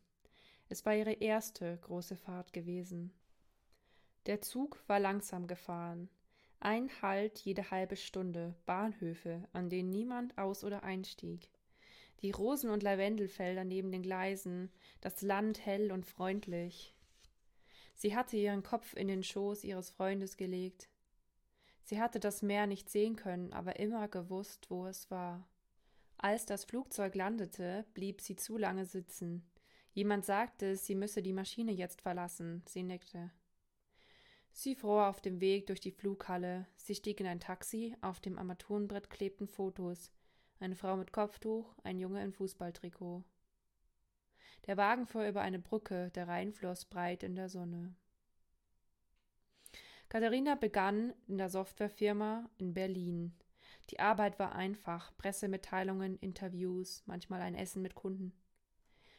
Es 0.69 0.87
war 0.87 0.95
ihre 0.95 1.13
erste 1.13 1.77
große 1.79 2.17
Fahrt 2.17 2.53
gewesen. 2.53 3.13
Der 4.27 4.43
Zug 4.43 4.83
war 4.87 5.01
langsam 5.01 5.47
gefahren. 5.47 6.09
Ein 6.61 6.91
Halt 7.03 7.39
jede 7.41 7.71
halbe 7.71 7.97
Stunde, 7.97 8.55
Bahnhöfe, 8.67 9.49
an 9.53 9.71
denen 9.71 9.91
niemand 9.91 10.37
aus 10.39 10.65
oder 10.65 10.83
einstieg. 10.83 11.51
Die 12.21 12.31
Rosen- 12.31 12.71
und 12.71 12.83
Lavendelfelder 12.83 13.65
neben 13.65 13.91
den 13.91 14.03
Gleisen, 14.03 14.71
das 15.01 15.23
Land 15.23 15.65
hell 15.65 15.93
und 15.93 16.05
freundlich. 16.05 16.95
Sie 17.99 18.15
hatte 18.15 18.37
ihren 18.37 18.63
Kopf 18.63 18.95
in 18.95 19.09
den 19.09 19.25
Schoß 19.25 19.65
ihres 19.65 19.91
Freundes 19.91 20.37
gelegt. 20.37 20.89
Sie 21.83 22.01
hatte 22.01 22.21
das 22.21 22.43
Meer 22.43 22.69
nicht 22.69 22.89
sehen 22.89 23.17
können, 23.17 23.53
aber 23.53 23.81
immer 23.81 24.07
gewusst, 24.07 24.71
wo 24.71 24.87
es 24.87 25.11
war. 25.11 25.49
Als 26.17 26.47
das 26.47 26.65
Flugzeug 26.65 27.17
landete, 27.17 27.85
blieb 27.95 28.21
sie 28.21 28.37
zu 28.37 28.57
lange 28.57 28.87
sitzen. 28.87 29.51
Jemand 29.95 30.25
sagte, 30.25 30.77
sie 30.77 30.95
müsse 30.95 31.23
die 31.23 31.33
Maschine 31.33 31.73
jetzt 31.73 32.01
verlassen. 32.01 32.63
Sie 32.69 32.85
nickte. 32.85 33.33
Sie 34.53 34.77
fror 34.77 35.09
auf 35.09 35.21
dem 35.21 35.41
Weg 35.41 35.67
durch 35.67 35.81
die 35.81 35.91
Flughalle. 35.91 36.69
Sie 36.77 36.95
stieg 36.95 37.19
in 37.19 37.27
ein 37.27 37.41
Taxi. 37.41 37.97
Auf 38.01 38.21
dem 38.21 38.39
Armaturenbrett 38.39 39.11
klebten 39.11 39.49
Fotos. 39.49 40.13
Eine 40.61 40.77
Frau 40.77 40.97
mit 40.97 41.11
Kopftuch, 41.11 41.75
ein 41.83 41.99
Junge 41.99 42.23
in 42.23 42.33
Fußballtrikot. 42.33 43.25
Der 44.67 44.77
Wagen 44.77 45.07
fuhr 45.07 45.27
über 45.27 45.41
eine 45.41 45.59
Brücke, 45.59 46.11
der 46.11 46.29
Rhein 46.29 46.53
floss 46.53 46.85
breit 46.85 47.23
in 47.23 47.37
der 47.37 47.49
Sonne. 47.49 47.95
Katharina 50.09 50.55
begann 50.55 51.13
in 51.27 51.39
der 51.39 51.51
Softwarefirma 51.51 52.49
in 52.57 52.73
Berlin. 52.75 53.35
Die 53.91 54.01
Arbeit 54.01 54.39
war 54.39 54.55
einfach, 54.55 55.17
Pressemitteilungen, 55.17 56.19
Interviews, 56.19 57.03
manchmal 57.07 57.41
ein 57.41 57.55
Essen 57.55 57.83
mit 57.83 57.95
Kunden. 57.95 58.33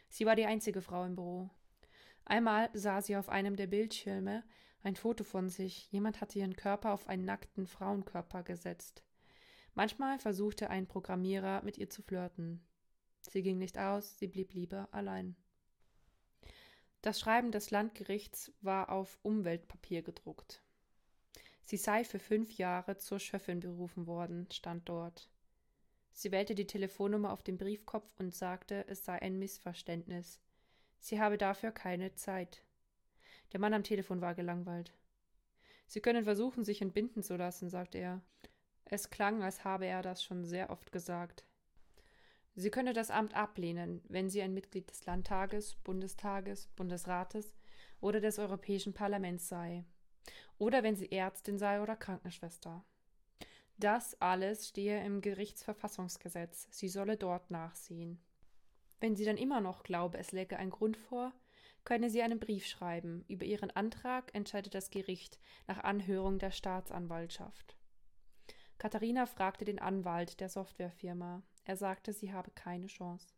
Sie 0.09 0.25
war 0.25 0.35
die 0.35 0.45
einzige 0.45 0.81
Frau 0.81 1.05
im 1.05 1.15
Büro. 1.15 1.49
Einmal 2.25 2.69
sah 2.73 3.01
sie 3.01 3.17
auf 3.17 3.29
einem 3.29 3.55
der 3.55 3.67
Bildschirme 3.67 4.43
ein 4.81 4.95
Foto 4.95 5.23
von 5.23 5.49
sich. 5.49 5.91
Jemand 5.91 6.21
hatte 6.21 6.39
ihren 6.39 6.55
Körper 6.55 6.93
auf 6.93 7.07
einen 7.07 7.25
nackten 7.25 7.67
Frauenkörper 7.67 8.43
gesetzt. 8.43 9.03
Manchmal 9.75 10.19
versuchte 10.19 10.69
ein 10.69 10.87
Programmierer 10.87 11.63
mit 11.63 11.77
ihr 11.77 11.89
zu 11.89 12.01
flirten. 12.01 12.65
Sie 13.29 13.43
ging 13.43 13.59
nicht 13.59 13.77
aus, 13.77 14.17
sie 14.17 14.27
blieb 14.27 14.53
lieber 14.53 14.89
allein. 14.91 15.35
Das 17.03 17.19
Schreiben 17.19 17.51
des 17.51 17.69
Landgerichts 17.69 18.51
war 18.61 18.89
auf 18.89 19.19
Umweltpapier 19.21 20.01
gedruckt. 20.01 20.63
Sie 21.63 21.77
sei 21.77 22.03
für 22.03 22.17
fünf 22.17 22.57
Jahre 22.57 22.97
zur 22.97 23.19
Schöffin 23.19 23.59
berufen 23.59 24.07
worden, 24.07 24.47
stand 24.51 24.89
dort. 24.89 25.29
Sie 26.11 26.31
wählte 26.31 26.55
die 26.55 26.65
Telefonnummer 26.65 27.31
auf 27.31 27.43
dem 27.43 27.57
Briefkopf 27.57 28.11
und 28.17 28.33
sagte, 28.33 28.87
es 28.87 29.05
sei 29.05 29.21
ein 29.21 29.37
Missverständnis. 29.37 30.41
Sie 30.97 31.21
habe 31.21 31.37
dafür 31.37 31.71
keine 31.71 32.15
Zeit. 32.15 32.63
Der 33.53 33.59
Mann 33.59 33.75
am 33.75 33.83
Telefon 33.83 34.21
war 34.21 34.33
gelangweilt. 34.33 34.91
Sie 35.85 36.01
können 36.01 36.23
versuchen, 36.23 36.63
sich 36.63 36.81
entbinden 36.81 37.21
zu 37.21 37.35
lassen, 37.35 37.69
sagte 37.69 37.99
er. 37.99 38.21
Es 38.85 39.11
klang, 39.11 39.43
als 39.43 39.63
habe 39.63 39.85
er 39.85 40.01
das 40.01 40.23
schon 40.23 40.45
sehr 40.45 40.71
oft 40.71 40.91
gesagt. 40.91 41.45
Sie 42.59 42.71
könne 42.71 42.91
das 42.91 43.09
Amt 43.09 43.35
ablehnen, 43.35 44.01
wenn 44.09 44.29
sie 44.29 44.41
ein 44.41 44.53
Mitglied 44.53 44.89
des 44.91 45.05
Landtages, 45.05 45.75
Bundestages, 45.75 46.67
Bundesrates 46.75 47.55
oder 48.01 48.19
des 48.19 48.37
Europäischen 48.37 48.93
Parlaments 48.93 49.47
sei 49.47 49.85
oder 50.57 50.83
wenn 50.83 50.97
sie 50.97 51.09
Ärztin 51.09 51.57
sei 51.57 51.81
oder 51.81 51.95
Krankenschwester. 51.95 52.83
Das 53.77 54.19
alles 54.19 54.67
stehe 54.67 55.01
im 55.05 55.21
Gerichtsverfassungsgesetz, 55.21 56.67
sie 56.69 56.89
solle 56.89 57.15
dort 57.15 57.49
nachsehen. 57.49 58.19
Wenn 58.99 59.15
sie 59.15 59.23
dann 59.23 59.37
immer 59.37 59.61
noch 59.61 59.83
glaube, 59.83 60.17
es 60.17 60.33
läge 60.33 60.57
ein 60.57 60.69
Grund 60.69 60.97
vor, 60.97 61.31
könne 61.85 62.09
sie 62.09 62.21
einen 62.21 62.41
Brief 62.41 62.65
schreiben. 62.65 63.23
Über 63.29 63.45
ihren 63.45 63.71
Antrag 63.71 64.35
entscheidet 64.35 64.75
das 64.75 64.89
Gericht 64.89 65.39
nach 65.67 65.81
Anhörung 65.85 66.39
der 66.39 66.51
Staatsanwaltschaft. 66.51 67.77
Katharina 68.79 69.27
fragte 69.27 69.63
den 69.63 69.79
Anwalt 69.79 70.41
der 70.41 70.49
Softwarefirma. 70.49 71.41
Er 71.69 71.77
sagte, 71.77 72.13
sie 72.13 72.33
habe 72.33 72.49
keine 72.49 72.87
Chance. 72.87 73.35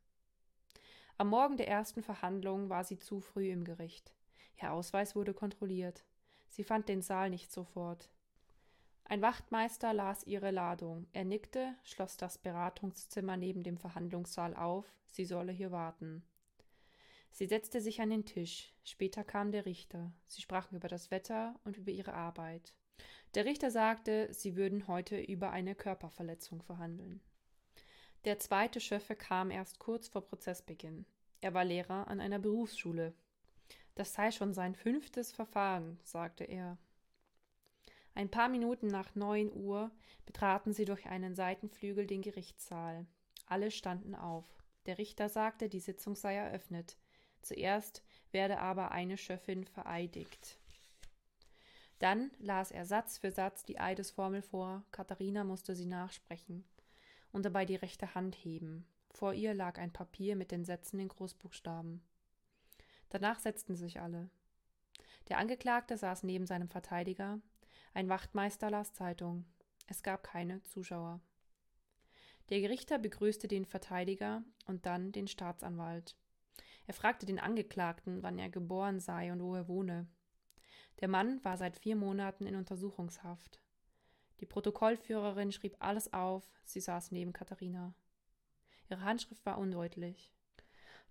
Am 1.17 1.27
Morgen 1.27 1.57
der 1.57 1.67
ersten 1.67 2.01
Verhandlung 2.01 2.69
war 2.69 2.85
sie 2.85 2.97
zu 2.97 3.19
früh 3.19 3.51
im 3.51 3.65
Gericht. 3.65 4.13
Ihr 4.61 4.71
Ausweis 4.71 5.17
wurde 5.17 5.33
kontrolliert. 5.33 6.05
Sie 6.47 6.63
fand 6.63 6.87
den 6.87 7.01
Saal 7.01 7.29
nicht 7.29 7.51
sofort. 7.51 8.09
Ein 9.03 9.21
Wachtmeister 9.21 9.93
las 9.93 10.23
ihre 10.23 10.49
Ladung. 10.51 11.07
Er 11.11 11.25
nickte, 11.25 11.75
schloss 11.83 12.15
das 12.15 12.37
Beratungszimmer 12.37 13.35
neben 13.35 13.63
dem 13.63 13.75
Verhandlungssaal 13.75 14.55
auf, 14.55 14.85
sie 15.07 15.25
solle 15.25 15.51
hier 15.51 15.71
warten. 15.71 16.23
Sie 17.31 17.47
setzte 17.47 17.81
sich 17.81 17.99
an 17.99 18.11
den 18.11 18.23
Tisch. 18.23 18.73
Später 18.85 19.25
kam 19.25 19.51
der 19.51 19.65
Richter. 19.65 20.13
Sie 20.27 20.41
sprachen 20.41 20.77
über 20.77 20.87
das 20.87 21.11
Wetter 21.11 21.59
und 21.65 21.75
über 21.75 21.91
ihre 21.91 22.13
Arbeit. 22.13 22.73
Der 23.35 23.43
Richter 23.43 23.71
sagte, 23.71 24.33
sie 24.33 24.55
würden 24.55 24.87
heute 24.87 25.19
über 25.19 25.51
eine 25.51 25.75
Körperverletzung 25.75 26.61
verhandeln. 26.61 27.19
Der 28.23 28.37
zweite 28.37 28.79
Schöffe 28.79 29.15
kam 29.15 29.49
erst 29.49 29.79
kurz 29.79 30.07
vor 30.07 30.21
Prozessbeginn. 30.21 31.07
Er 31.41 31.55
war 31.55 31.65
Lehrer 31.65 32.07
an 32.07 32.19
einer 32.19 32.37
Berufsschule. 32.37 33.15
Das 33.95 34.13
sei 34.13 34.29
schon 34.29 34.53
sein 34.53 34.75
fünftes 34.75 35.31
Verfahren, 35.31 35.99
sagte 36.03 36.43
er. 36.43 36.77
Ein 38.13 38.29
paar 38.29 38.47
Minuten 38.47 38.87
nach 38.87 39.15
neun 39.15 39.51
Uhr 39.51 39.89
betraten 40.27 40.71
sie 40.71 40.85
durch 40.85 41.07
einen 41.07 41.33
Seitenflügel 41.33 42.05
den 42.05 42.21
Gerichtssaal. 42.21 43.07
Alle 43.47 43.71
standen 43.71 44.13
auf. 44.13 44.45
Der 44.85 44.99
Richter 44.99 45.27
sagte, 45.27 45.67
die 45.67 45.79
Sitzung 45.79 46.15
sei 46.15 46.35
eröffnet. 46.35 46.97
Zuerst 47.41 48.03
werde 48.31 48.59
aber 48.59 48.91
eine 48.91 49.17
Schöffin 49.17 49.65
vereidigt. 49.65 50.59
Dann 51.97 52.29
las 52.37 52.69
er 52.69 52.85
Satz 52.85 53.17
für 53.17 53.31
Satz 53.31 53.65
die 53.65 53.79
Eidesformel 53.79 54.43
vor. 54.43 54.83
Katharina 54.91 55.43
musste 55.43 55.75
sie 55.75 55.87
nachsprechen 55.87 56.65
und 57.31 57.45
dabei 57.45 57.65
die 57.65 57.75
rechte 57.75 58.15
Hand 58.15 58.35
heben. 58.35 58.85
Vor 59.11 59.33
ihr 59.33 59.53
lag 59.53 59.77
ein 59.77 59.91
Papier 59.91 60.35
mit 60.35 60.51
den 60.51 60.65
Sätzen 60.65 60.99
in 60.99 61.07
Großbuchstaben. 61.07 62.01
Danach 63.09 63.39
setzten 63.39 63.75
sich 63.75 63.99
alle. 63.99 64.29
Der 65.27 65.37
Angeklagte 65.37 65.97
saß 65.97 66.23
neben 66.23 66.45
seinem 66.45 66.69
Verteidiger, 66.69 67.39
ein 67.93 68.09
Wachtmeister 68.09 68.69
las 68.69 68.93
Zeitung. 68.93 69.45
Es 69.87 70.01
gab 70.01 70.23
keine 70.23 70.61
Zuschauer. 70.63 71.19
Der 72.49 72.61
Gerichter 72.61 72.99
begrüßte 72.99 73.47
den 73.47 73.65
Verteidiger 73.65 74.43
und 74.65 74.85
dann 74.85 75.11
den 75.11 75.27
Staatsanwalt. 75.27 76.15
Er 76.87 76.93
fragte 76.93 77.25
den 77.25 77.39
Angeklagten, 77.39 78.23
wann 78.23 78.39
er 78.39 78.49
geboren 78.49 78.99
sei 78.99 79.31
und 79.31 79.41
wo 79.41 79.55
er 79.55 79.67
wohne. 79.67 80.07
Der 80.99 81.07
Mann 81.07 81.43
war 81.43 81.57
seit 81.57 81.77
vier 81.77 81.95
Monaten 81.95 82.45
in 82.45 82.55
Untersuchungshaft. 82.55 83.61
Die 84.41 84.45
Protokollführerin 84.45 85.51
schrieb 85.51 85.77
alles 85.79 86.11
auf, 86.11 86.49
sie 86.65 86.81
saß 86.81 87.11
neben 87.11 87.31
Katharina. 87.31 87.93
Ihre 88.89 89.01
Handschrift 89.01 89.45
war 89.45 89.57
undeutlich. 89.57 90.33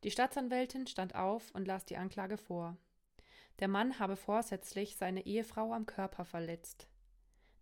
Die 0.02 0.10
Staatsanwältin 0.10 0.86
stand 0.86 1.14
auf 1.14 1.50
und 1.52 1.66
las 1.66 1.84
die 1.84 1.96
Anklage 1.96 2.36
vor. 2.36 2.76
Der 3.60 3.68
Mann 3.68 3.98
habe 3.98 4.16
vorsätzlich 4.16 4.96
seine 4.96 5.24
Ehefrau 5.26 5.72
am 5.72 5.86
Körper 5.86 6.24
verletzt. 6.24 6.88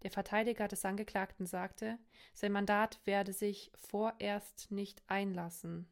Der 0.03 0.11
Verteidiger 0.11 0.69
des 0.69 0.85
Angeklagten 0.85 1.45
sagte, 1.45 1.99
sein 2.33 2.53
Mandat 2.53 3.01
werde 3.05 3.33
sich 3.33 3.73
vorerst 3.75 4.71
nicht 4.71 5.03
einlassen. 5.09 5.89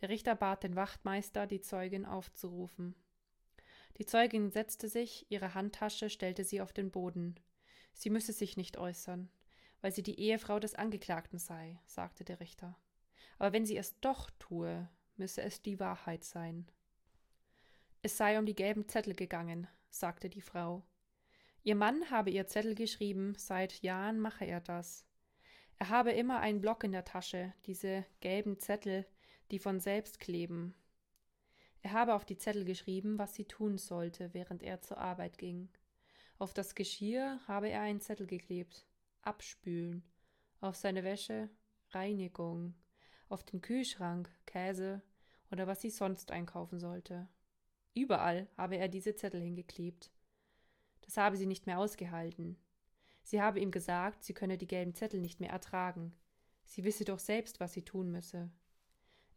Der 0.00 0.08
Richter 0.08 0.34
bat 0.34 0.64
den 0.64 0.74
Wachtmeister, 0.74 1.46
die 1.46 1.60
Zeugin 1.60 2.06
aufzurufen. 2.06 2.94
Die 3.98 4.06
Zeugin 4.06 4.50
setzte 4.50 4.88
sich, 4.88 5.26
ihre 5.28 5.54
Handtasche 5.54 6.08
stellte 6.08 6.44
sie 6.44 6.62
auf 6.62 6.72
den 6.72 6.90
Boden. 6.90 7.38
Sie 7.92 8.10
müsse 8.10 8.32
sich 8.32 8.56
nicht 8.56 8.78
äußern, 8.78 9.30
weil 9.80 9.92
sie 9.92 10.02
die 10.02 10.18
Ehefrau 10.18 10.58
des 10.58 10.74
Angeklagten 10.74 11.38
sei, 11.38 11.78
sagte 11.86 12.24
der 12.24 12.40
Richter. 12.40 12.76
Aber 13.38 13.52
wenn 13.52 13.66
sie 13.66 13.76
es 13.76 13.98
doch 14.00 14.30
tue, 14.38 14.88
müsse 15.16 15.42
es 15.42 15.62
die 15.62 15.80
Wahrheit 15.80 16.24
sein. 16.24 16.66
Es 18.02 18.16
sei 18.16 18.38
um 18.38 18.46
die 18.46 18.54
gelben 18.54 18.88
Zettel 18.88 19.14
gegangen, 19.14 19.68
sagte 19.90 20.28
die 20.28 20.40
Frau. 20.40 20.82
Ihr 21.62 21.76
Mann 21.76 22.10
habe 22.10 22.30
ihr 22.30 22.46
Zettel 22.48 22.74
geschrieben, 22.74 23.34
seit 23.36 23.82
Jahren 23.82 24.18
mache 24.18 24.44
er 24.44 24.60
das. 24.60 25.06
Er 25.78 25.88
habe 25.88 26.12
immer 26.12 26.40
einen 26.40 26.60
Block 26.60 26.84
in 26.84 26.92
der 26.92 27.04
Tasche, 27.04 27.52
diese 27.66 28.04
gelben 28.20 28.58
Zettel, 28.58 29.06
die 29.50 29.58
von 29.58 29.80
selbst 29.80 30.18
kleben. 30.18 30.74
Er 31.82 31.92
habe 31.92 32.14
auf 32.14 32.24
die 32.24 32.36
Zettel 32.36 32.64
geschrieben, 32.64 33.18
was 33.18 33.34
sie 33.34 33.44
tun 33.44 33.78
sollte, 33.78 34.32
während 34.34 34.62
er 34.62 34.80
zur 34.80 34.98
Arbeit 34.98 35.38
ging. 35.38 35.68
Auf 36.42 36.52
das 36.52 36.74
Geschirr 36.74 37.38
habe 37.46 37.68
er 37.68 37.82
einen 37.82 38.00
Zettel 38.00 38.26
geklebt. 38.26 38.84
Abspülen. 39.20 40.02
Auf 40.60 40.74
seine 40.74 41.04
Wäsche 41.04 41.48
Reinigung. 41.90 42.74
Auf 43.28 43.44
den 43.44 43.60
Kühlschrank 43.60 44.28
Käse 44.44 45.02
oder 45.52 45.68
was 45.68 45.82
sie 45.82 45.90
sonst 45.90 46.32
einkaufen 46.32 46.80
sollte. 46.80 47.28
Überall 47.94 48.48
habe 48.56 48.74
er 48.74 48.88
diese 48.88 49.14
Zettel 49.14 49.40
hingeklebt. 49.40 50.10
Das 51.02 51.16
habe 51.16 51.36
sie 51.36 51.46
nicht 51.46 51.68
mehr 51.68 51.78
ausgehalten. 51.78 52.58
Sie 53.22 53.40
habe 53.40 53.60
ihm 53.60 53.70
gesagt, 53.70 54.24
sie 54.24 54.34
könne 54.34 54.58
die 54.58 54.66
gelben 54.66 54.96
Zettel 54.96 55.20
nicht 55.20 55.38
mehr 55.38 55.50
ertragen. 55.50 56.12
Sie 56.64 56.82
wisse 56.82 57.04
doch 57.04 57.20
selbst, 57.20 57.60
was 57.60 57.72
sie 57.72 57.84
tun 57.84 58.10
müsse. 58.10 58.50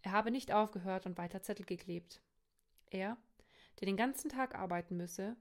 Er 0.02 0.12
habe 0.12 0.32
nicht 0.32 0.52
aufgehört 0.52 1.06
und 1.06 1.20
weiter 1.20 1.44
Zettel 1.44 1.68
geklebt. 1.68 2.24
Er, 2.90 3.16
der 3.80 3.86
den 3.86 3.96
ganzen 3.96 4.30
Tag 4.30 4.56
arbeiten 4.56 4.98
müsse, 4.98 5.38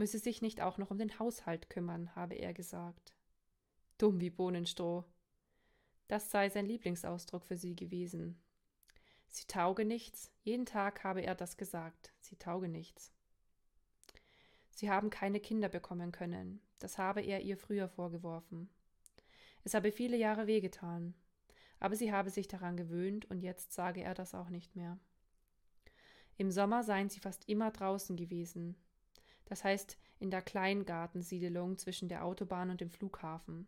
müsse 0.00 0.18
sich 0.18 0.40
nicht 0.40 0.62
auch 0.62 0.78
noch 0.78 0.90
um 0.90 0.96
den 0.96 1.18
Haushalt 1.18 1.68
kümmern, 1.68 2.16
habe 2.16 2.34
er 2.34 2.54
gesagt. 2.54 3.12
Dumm 3.98 4.18
wie 4.18 4.30
Bohnenstroh. 4.30 5.04
Das 6.08 6.30
sei 6.30 6.48
sein 6.48 6.64
Lieblingsausdruck 6.64 7.44
für 7.44 7.58
sie 7.58 7.76
gewesen. 7.76 8.40
Sie 9.28 9.46
tauge 9.46 9.84
nichts, 9.84 10.32
jeden 10.42 10.64
Tag 10.64 11.04
habe 11.04 11.20
er 11.20 11.34
das 11.34 11.58
gesagt, 11.58 12.14
sie 12.18 12.36
tauge 12.36 12.68
nichts. 12.70 13.12
Sie 14.70 14.90
haben 14.90 15.10
keine 15.10 15.38
Kinder 15.38 15.68
bekommen 15.68 16.12
können, 16.12 16.62
das 16.78 16.96
habe 16.96 17.20
er 17.20 17.42
ihr 17.42 17.58
früher 17.58 17.86
vorgeworfen. 17.86 18.70
Es 19.64 19.74
habe 19.74 19.92
viele 19.92 20.16
Jahre 20.16 20.46
wehgetan, 20.46 21.14
aber 21.78 21.94
sie 21.94 22.10
habe 22.10 22.30
sich 22.30 22.48
daran 22.48 22.78
gewöhnt 22.78 23.30
und 23.30 23.42
jetzt 23.42 23.74
sage 23.74 24.00
er 24.00 24.14
das 24.14 24.34
auch 24.34 24.48
nicht 24.48 24.74
mehr. 24.74 24.98
Im 26.38 26.50
Sommer 26.50 26.84
seien 26.84 27.10
sie 27.10 27.20
fast 27.20 27.46
immer 27.50 27.70
draußen 27.70 28.16
gewesen, 28.16 28.76
das 29.50 29.64
heißt 29.64 29.98
in 30.20 30.30
der 30.30 30.42
Kleingartensiedelung 30.42 31.76
zwischen 31.76 32.08
der 32.08 32.24
Autobahn 32.24 32.70
und 32.70 32.80
dem 32.80 32.88
Flughafen. 32.88 33.66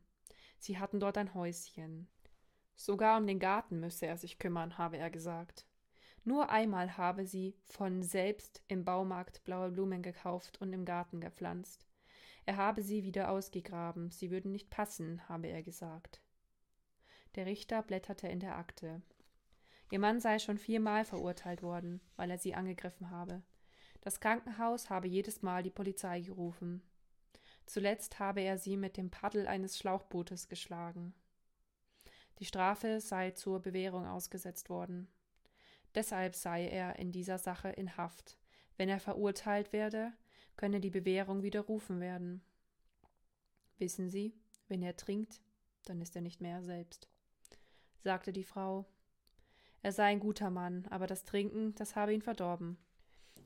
Sie 0.58 0.78
hatten 0.78 1.00
dort 1.00 1.18
ein 1.18 1.34
Häuschen. 1.34 2.08
Sogar 2.76 3.18
um 3.18 3.26
den 3.26 3.40
Garten 3.40 3.80
müsse 3.80 4.06
er 4.06 4.16
sich 4.16 4.38
kümmern, 4.38 4.78
habe 4.78 4.96
er 4.96 5.10
gesagt. 5.10 5.66
Nur 6.24 6.50
einmal 6.50 6.96
habe 6.96 7.26
sie 7.26 7.56
von 7.66 8.02
selbst 8.04 8.62
im 8.68 8.84
Baumarkt 8.84 9.42
blaue 9.42 9.72
Blumen 9.72 10.02
gekauft 10.02 10.60
und 10.60 10.72
im 10.72 10.84
Garten 10.84 11.20
gepflanzt. 11.20 11.84
Er 12.46 12.56
habe 12.56 12.82
sie 12.82 13.02
wieder 13.02 13.30
ausgegraben, 13.30 14.12
sie 14.12 14.30
würden 14.30 14.52
nicht 14.52 14.70
passen, 14.70 15.28
habe 15.28 15.48
er 15.48 15.64
gesagt. 15.64 16.22
Der 17.34 17.46
Richter 17.46 17.82
blätterte 17.82 18.28
in 18.28 18.38
der 18.38 18.56
Akte. 18.56 19.02
Ihr 19.90 19.98
Mann 19.98 20.20
sei 20.20 20.38
schon 20.38 20.58
viermal 20.58 21.04
verurteilt 21.04 21.62
worden, 21.62 22.00
weil 22.14 22.30
er 22.30 22.38
sie 22.38 22.54
angegriffen 22.54 23.10
habe. 23.10 23.42
Das 24.02 24.18
Krankenhaus 24.18 24.90
habe 24.90 25.06
jedes 25.06 25.42
Mal 25.42 25.62
die 25.62 25.70
Polizei 25.70 26.20
gerufen. 26.20 26.82
Zuletzt 27.66 28.18
habe 28.18 28.40
er 28.40 28.58
sie 28.58 28.76
mit 28.76 28.96
dem 28.96 29.10
Paddel 29.10 29.46
eines 29.46 29.78
Schlauchbootes 29.78 30.48
geschlagen. 30.48 31.14
Die 32.40 32.44
Strafe 32.44 33.00
sei 33.00 33.30
zur 33.30 33.60
Bewährung 33.60 34.04
ausgesetzt 34.04 34.68
worden. 34.68 35.08
Deshalb 35.94 36.34
sei 36.34 36.68
er 36.68 36.98
in 36.98 37.12
dieser 37.12 37.38
Sache 37.38 37.68
in 37.68 37.96
Haft. 37.96 38.36
Wenn 38.76 38.88
er 38.88 38.98
verurteilt 38.98 39.72
werde, 39.72 40.12
könne 40.56 40.80
die 40.80 40.90
Bewährung 40.90 41.44
widerrufen 41.44 42.00
werden. 42.00 42.42
Wissen 43.78 44.08
Sie, 44.08 44.34
wenn 44.66 44.82
er 44.82 44.96
trinkt, 44.96 45.40
dann 45.84 46.00
ist 46.00 46.16
er 46.16 46.22
nicht 46.22 46.40
mehr 46.40 46.56
er 46.56 46.62
selbst, 46.62 47.08
sagte 48.00 48.32
die 48.32 48.44
Frau. 48.44 48.86
Er 49.82 49.92
sei 49.92 50.04
ein 50.04 50.20
guter 50.20 50.50
Mann, 50.50 50.86
aber 50.90 51.06
das 51.06 51.24
Trinken, 51.24 51.74
das 51.76 51.94
habe 51.94 52.14
ihn 52.14 52.22
verdorben. 52.22 52.78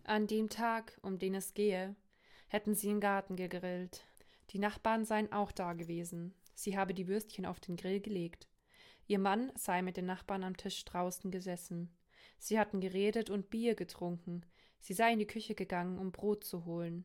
An 0.07 0.29
dem 0.29 0.49
Tag, 0.49 0.97
um 1.03 1.19
den 1.19 1.35
es 1.35 1.53
gehe, 1.53 1.97
hätten 2.47 2.77
sie 2.77 2.91
im 2.91 3.01
Garten 3.01 3.35
gegrillt. 3.35 4.07
Die 4.51 4.61
Nachbarn 4.61 5.05
seien 5.05 5.33
auch 5.33 5.51
da 5.51 5.73
gewesen. 5.73 6.33
Sie 6.55 6.79
habe 6.79 6.95
die 6.95 7.09
Würstchen 7.09 7.45
auf 7.45 7.59
den 7.59 7.75
Grill 7.75 8.01
gelegt. 8.01 8.47
Ihr 9.09 9.19
Mann 9.19 9.51
sei 9.57 9.83
mit 9.83 9.97
den 9.97 10.07
Nachbarn 10.07 10.45
am 10.45 10.57
Tisch 10.57 10.85
draußen 10.85 11.33
gesessen. 11.33 11.91
Sie 12.39 12.57
hatten 12.57 12.81
geredet 12.81 13.31
und 13.31 13.51
Bier 13.51 13.75
getrunken. 13.75 14.47
Sie 14.79 14.95
sei 14.95 15.13
in 15.13 15.19
die 15.19 15.27
Küche 15.27 15.57
gegangen, 15.57 15.99
um 15.99 16.13
Brot 16.13 16.45
zu 16.45 16.65
holen. 16.65 17.05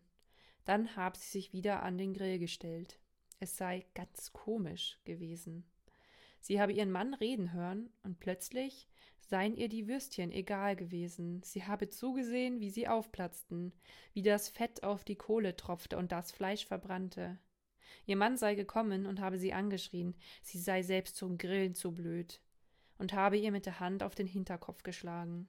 Dann 0.66 0.96
habe 0.96 1.18
sie 1.18 1.28
sich 1.28 1.54
wieder 1.54 1.82
an 1.82 1.98
den 1.98 2.14
Grill 2.14 2.38
gestellt. 2.38 3.00
Es 3.40 3.58
sei 3.58 3.84
ganz 3.96 4.32
komisch 4.32 5.00
gewesen. 5.06 5.66
Sie 6.42 6.60
habe 6.60 6.74
ihren 6.74 6.92
Mann 6.92 7.14
reden 7.14 7.54
hören, 7.54 7.94
und 8.04 8.20
plötzlich 8.20 8.88
seien 9.20 9.56
ihr 9.56 9.70
die 9.70 9.88
Würstchen 9.88 10.32
egal 10.32 10.76
gewesen. 10.76 11.42
Sie 11.44 11.64
habe 11.66 11.90
zugesehen, 11.90 12.60
wie 12.60 12.72
sie 12.72 12.88
aufplatzten, 12.88 13.72
wie 14.14 14.24
das 14.24 14.50
Fett 14.50 14.84
auf 14.84 15.06
die 15.06 15.16
Kohle 15.16 15.56
tropfte 15.56 15.98
und 15.98 16.12
das 16.12 16.32
Fleisch 16.32 16.66
verbrannte. 16.66 17.40
Ihr 18.06 18.16
Mann 18.16 18.38
sei 18.38 18.56
gekommen 18.56 19.06
und 19.06 19.22
habe 19.22 19.38
sie 19.38 19.54
angeschrien, 19.54 20.16
sie 20.42 20.58
sei 20.58 20.82
selbst 20.82 21.16
zum 21.16 21.38
Grillen 21.38 21.76
zu 21.76 21.94
blöd, 21.94 22.42
und 22.98 23.14
habe 23.14 23.38
ihr 23.38 23.52
mit 23.52 23.68
der 23.68 23.80
Hand 23.80 24.02
auf 24.02 24.16
den 24.16 24.28
Hinterkopf 24.28 24.82
geschlagen. 24.84 25.48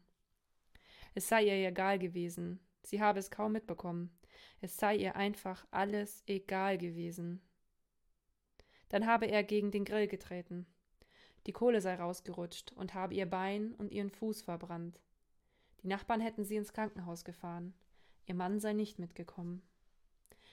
Es 1.14 1.28
sei 1.28 1.44
ihr 1.44 1.68
egal 1.68 1.98
gewesen, 1.98 2.60
sie 2.82 3.00
habe 3.00 3.18
es 3.18 3.30
kaum 3.30 3.52
mitbekommen, 3.52 4.16
es 4.60 4.76
sei 4.76 4.96
ihr 4.96 5.16
einfach 5.16 5.66
alles 5.70 6.22
egal 6.26 6.76
gewesen. 6.76 7.40
Dann 8.90 9.06
habe 9.06 9.26
er 9.26 9.42
gegen 9.42 9.70
den 9.70 9.86
Grill 9.86 10.06
getreten. 10.06 10.66
Die 11.46 11.52
Kohle 11.52 11.80
sei 11.80 11.96
rausgerutscht 11.96 12.72
und 12.72 12.94
habe 12.94 13.14
ihr 13.14 13.28
Bein 13.28 13.74
und 13.74 13.92
ihren 13.92 14.10
Fuß 14.10 14.42
verbrannt. 14.42 15.00
Die 15.82 15.88
Nachbarn 15.88 16.20
hätten 16.20 16.44
sie 16.44 16.56
ins 16.56 16.72
Krankenhaus 16.72 17.24
gefahren. 17.24 17.74
Ihr 18.26 18.34
Mann 18.34 18.60
sei 18.60 18.72
nicht 18.72 18.98
mitgekommen. 18.98 19.62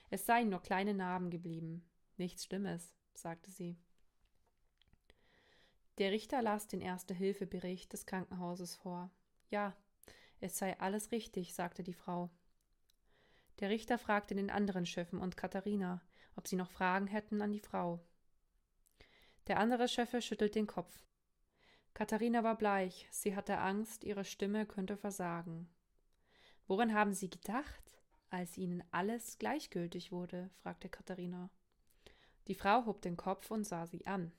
Es 0.09 0.25
seien 0.25 0.49
nur 0.49 0.61
kleine 0.61 0.95
Narben 0.95 1.29
geblieben. 1.29 1.87
Nichts 2.17 2.45
Schlimmes, 2.45 2.95
sagte 3.13 3.51
sie. 3.51 3.77
Der 5.99 6.11
Richter 6.11 6.41
las 6.41 6.67
den 6.67 6.81
Erste-Hilfe-Bericht 6.81 7.93
des 7.93 8.05
Krankenhauses 8.05 8.75
vor. 8.75 9.11
Ja, 9.49 9.75
Es 10.41 10.57
sei 10.57 10.79
alles 10.79 11.11
richtig, 11.11 11.53
sagte 11.53 11.83
die 11.83 11.93
Frau. 11.93 12.29
Der 13.59 13.69
Richter 13.69 13.97
fragte 13.97 14.35
den 14.35 14.49
anderen 14.49 14.85
Schöffen 14.85 15.19
und 15.19 15.35
Katharina, 15.35 16.01
ob 16.37 16.47
sie 16.47 16.55
noch 16.55 16.71
Fragen 16.71 17.07
hätten 17.07 17.41
an 17.41 17.51
die 17.51 17.59
Frau. 17.59 17.99
Der 19.49 19.57
andere 19.57 19.87
Schöffe 19.87 20.21
schüttelt 20.21 20.53
den 20.53 20.67
Kopf. 20.67 21.03
Katharina 21.95 22.43
war 22.43 22.55
bleich, 22.55 23.07
sie 23.09 23.35
hatte 23.35 23.57
Angst, 23.57 24.03
ihre 24.03 24.23
Stimme 24.23 24.67
könnte 24.67 24.95
versagen. 24.95 25.67
Woran 26.67 26.93
haben 26.93 27.13
Sie 27.13 27.31
gedacht, 27.31 27.99
als 28.29 28.59
Ihnen 28.59 28.83
alles 28.91 29.39
gleichgültig 29.39 30.11
wurde? 30.11 30.51
fragte 30.61 30.87
Katharina. 30.87 31.49
Die 32.47 32.53
Frau 32.53 32.85
hob 32.85 33.01
den 33.01 33.17
Kopf 33.17 33.49
und 33.49 33.63
sah 33.63 33.87
sie 33.87 34.05
an. 34.05 34.31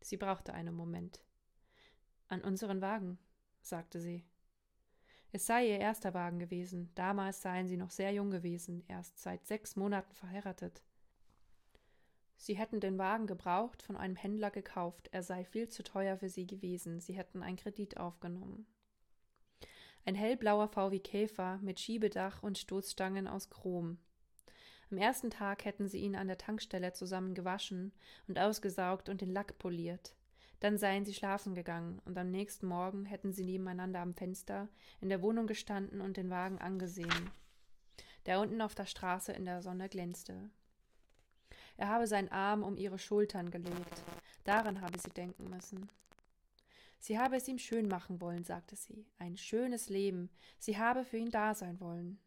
Sie 0.00 0.16
brauchte 0.16 0.54
einen 0.54 0.74
Moment. 0.74 1.22
An 2.28 2.40
unseren 2.40 2.80
Wagen, 2.80 3.18
sagte 3.60 4.00
sie. 4.00 4.24
Es 5.32 5.44
sei 5.44 5.68
ihr 5.68 5.78
erster 5.78 6.14
Wagen 6.14 6.38
gewesen, 6.38 6.90
damals 6.94 7.42
seien 7.42 7.68
sie 7.68 7.76
noch 7.76 7.90
sehr 7.90 8.12
jung 8.14 8.30
gewesen, 8.30 8.84
erst 8.88 9.18
seit 9.18 9.46
sechs 9.46 9.76
Monaten 9.76 10.14
verheiratet. 10.14 10.82
Sie 12.42 12.56
hätten 12.56 12.80
den 12.80 12.96
Wagen 12.96 13.26
gebraucht, 13.26 13.82
von 13.82 13.98
einem 13.98 14.16
Händler 14.16 14.50
gekauft, 14.50 15.10
er 15.12 15.22
sei 15.22 15.44
viel 15.44 15.68
zu 15.68 15.82
teuer 15.82 16.16
für 16.16 16.30
sie 16.30 16.46
gewesen, 16.46 16.98
sie 16.98 17.12
hätten 17.12 17.42
einen 17.42 17.58
Kredit 17.58 17.98
aufgenommen. 17.98 18.66
Ein 20.06 20.14
hellblauer 20.14 20.68
VW 20.68 21.00
Käfer 21.00 21.58
mit 21.58 21.78
Schiebedach 21.78 22.42
und 22.42 22.56
Stoßstangen 22.56 23.28
aus 23.28 23.50
Chrom. 23.50 23.98
Am 24.90 24.96
ersten 24.96 25.28
Tag 25.28 25.66
hätten 25.66 25.86
sie 25.86 25.98
ihn 25.98 26.16
an 26.16 26.28
der 26.28 26.38
Tankstelle 26.38 26.94
zusammen 26.94 27.34
gewaschen 27.34 27.92
und 28.26 28.38
ausgesaugt 28.38 29.10
und 29.10 29.20
den 29.20 29.34
Lack 29.34 29.58
poliert. 29.58 30.16
Dann 30.60 30.78
seien 30.78 31.04
sie 31.04 31.12
schlafen 31.12 31.54
gegangen, 31.54 32.00
und 32.06 32.16
am 32.16 32.30
nächsten 32.30 32.66
Morgen 32.66 33.04
hätten 33.04 33.34
sie 33.34 33.44
nebeneinander 33.44 34.00
am 34.00 34.14
Fenster 34.14 34.70
in 35.02 35.10
der 35.10 35.20
Wohnung 35.20 35.46
gestanden 35.46 36.00
und 36.00 36.16
den 36.16 36.30
Wagen 36.30 36.58
angesehen, 36.58 37.30
der 38.24 38.40
unten 38.40 38.62
auf 38.62 38.74
der 38.74 38.86
Straße 38.86 39.30
in 39.32 39.44
der 39.44 39.60
Sonne 39.60 39.90
glänzte. 39.90 40.48
Er 41.80 41.88
habe 41.88 42.06
seinen 42.06 42.28
Arm 42.28 42.62
um 42.62 42.76
ihre 42.76 42.98
Schultern 42.98 43.50
gelegt, 43.50 44.02
daran 44.44 44.82
habe 44.82 44.98
sie 44.98 45.08
denken 45.08 45.48
müssen. 45.48 45.88
Sie 46.98 47.18
habe 47.18 47.36
es 47.36 47.48
ihm 47.48 47.56
schön 47.56 47.88
machen 47.88 48.20
wollen, 48.20 48.44
sagte 48.44 48.76
sie, 48.76 49.06
ein 49.18 49.38
schönes 49.38 49.88
Leben, 49.88 50.28
sie 50.58 50.76
habe 50.76 51.06
für 51.06 51.16
ihn 51.16 51.30
da 51.30 51.54
sein 51.54 51.80
wollen. 51.80 52.20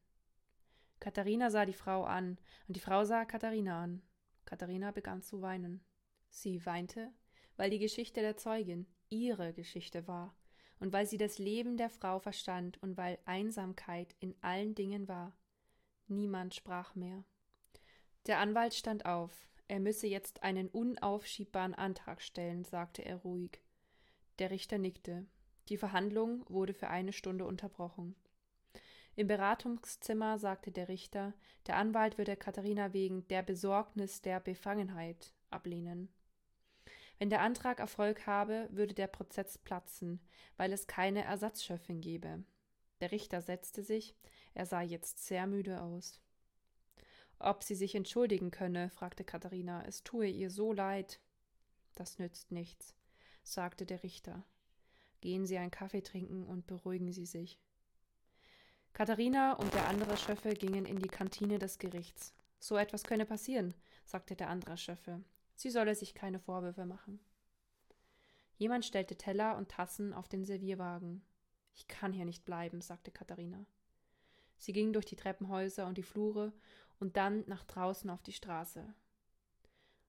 Katharina 1.00 1.52
sah 1.52 1.68
die 1.68 1.74
Frau 1.74 2.04
an, 2.04 2.39
und 2.68 2.76
die 2.76 2.80
Frau 2.80 3.06
sah 3.06 3.26
Katharina 3.26 3.84
an. 3.84 4.02
Katharina 4.46 4.89
begann 4.89 5.22
zu 5.22 5.44
weinen. 5.44 5.86
Sie 6.32 6.66
weinte, 6.66 7.12
weil 7.56 7.70
die 7.70 7.78
Geschichte 7.78 8.22
der 8.22 8.38
Zeugin 8.38 8.88
ihre 9.10 9.54
Geschichte 9.54 10.08
war, 10.08 10.36
und 10.80 10.94
weil 10.94 11.06
sie 11.06 11.18
das 11.18 11.38
Leben 11.38 11.78
der 11.78 11.92
Frau 11.92 12.18
verstand 12.18 12.82
und 12.82 12.98
weil 12.98 13.20
Einsamkeit 13.26 14.16
in 14.20 14.34
allen 14.42 14.74
Dingen 14.74 15.08
war. 15.08 15.38
Niemand 16.08 16.56
sprach 16.56 16.96
mehr. 16.96 17.24
Der 18.27 18.39
Anwalt 18.39 18.73
stand 18.73 19.05
auf. 19.05 19.31
Er 19.67 19.79
müsse 19.79 20.07
jetzt 20.07 20.43
einen 20.43 20.69
unaufschiebbaren 20.69 21.73
Antrag 21.73 22.21
stellen, 22.21 22.63
sagte 22.63 23.03
er 23.03 23.17
ruhig. 23.17 23.59
Der 24.39 24.49
Richter 24.49 24.77
nickte. 24.77 25.25
Die 25.69 25.77
Verhandlung 25.77 26.45
wurde 26.49 26.73
für 26.73 26.89
eine 26.89 27.13
Stunde 27.13 27.45
unterbrochen. 27.45 28.15
Im 29.15 29.27
Beratungszimmer 29.27 30.39
sagte 30.39 30.71
der 30.71 30.88
Richter, 30.88 31.33
der 31.67 31.77
Anwalt 31.77 32.17
würde 32.17 32.36
Katharina 32.36 32.93
wegen 32.93 33.27
der 33.27 33.43
Besorgnis 33.43 34.21
der 34.21 34.39
Befangenheit 34.39 35.33
ablehnen. 35.49 36.09
Wenn 37.19 37.29
der 37.29 37.41
Antrag 37.41 37.79
Erfolg 37.79 38.25
habe, 38.25 38.67
würde 38.71 38.93
der 38.93 39.07
Prozess 39.07 39.57
platzen, 39.57 40.19
weil 40.57 40.73
es 40.73 40.88
keine 40.88 41.23
Ersatzschöffin 41.23 42.01
gebe. 42.01 42.43
Der 43.01 43.12
Richter 43.12 43.41
setzte 43.41 43.83
sich, 43.83 44.15
er 44.53 44.65
sah 44.65 44.81
jetzt 44.81 45.25
sehr 45.25 45.45
müde 45.45 45.81
aus. 45.81 46.22
Ob 47.43 47.62
sie 47.62 47.75
sich 47.75 47.93
entschuldigen 47.93 48.51
könne, 48.51 48.89
fragte 48.89 49.25
Katharina, 49.25 49.84
es 49.86 50.01
tue 50.01 50.27
ihr 50.27 50.49
so 50.49 50.71
leid. 50.71 51.19
Das 51.93 52.17
nützt 52.17 52.53
nichts, 52.53 52.95
sagte 53.43 53.86
der 53.86 54.01
Richter. 54.01 54.45
Gehen 55.19 55.45
Sie 55.45 55.58
einen 55.58 55.69
Kaffee 55.69 56.01
trinken 56.01 56.45
und 56.45 56.67
beruhigen 56.67 57.12
Sie 57.12 57.25
sich. 57.25 57.60
Katharina 58.93 59.53
und 59.53 59.73
der 59.73 59.89
andere 59.89 60.15
Schöffe 60.15 60.53
gingen 60.53 60.86
in 60.86 60.99
die 60.99 61.10
Kantine 61.10 61.60
des 61.60 61.79
Gerichts. 61.79 62.34
So 62.60 62.77
etwas 62.77 63.03
könne 63.03 63.25
passieren, 63.25 63.73
sagte 64.06 64.38
der 64.38 64.49
andere 64.49 64.77
Schöffe. 64.77 65.21
Sie 65.56 65.69
solle 65.69 65.95
sich 65.95 66.13
keine 66.13 66.39
Vorwürfe 66.39 66.86
machen. 66.86 67.19
Jemand 68.56 68.86
stellte 68.86 69.17
Teller 69.17 69.58
und 69.58 69.67
Tassen 69.67 70.13
auf 70.13 70.29
den 70.29 70.45
Servierwagen. 70.45 71.21
Ich 71.73 71.89
kann 71.89 72.13
hier 72.13 72.23
nicht 72.25 72.45
bleiben, 72.45 72.79
sagte 72.79 73.12
Katharina. 73.12 73.65
Sie 74.58 74.71
ging 74.71 74.93
durch 74.93 75.06
die 75.06 75.17
Treppenhäuser 75.17 75.88
und 75.88 75.97
die 75.97 76.03
Flure 76.03 76.53
und 77.04 77.18
dann 77.18 77.44
nach 77.48 77.66
draußen 77.66 78.10
auf 78.10 78.24
die 78.24 78.32
Straße. 78.32 78.82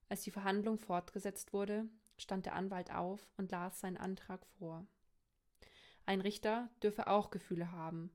Als 0.07 0.21
die 0.21 0.31
Verhandlung 0.31 0.79
fortgesetzt 0.79 1.51
wurde, 1.51 1.89
stand 2.15 2.45
der 2.45 2.55
Anwalt 2.55 2.89
auf 2.89 3.27
und 3.35 3.51
las 3.51 3.81
seinen 3.81 3.97
Antrag 3.97 4.45
vor. 4.57 4.87
Ein 6.05 6.21
Richter 6.21 6.69
dürfe 6.81 7.07
auch 7.07 7.31
Gefühle 7.31 7.73
haben, 7.73 8.11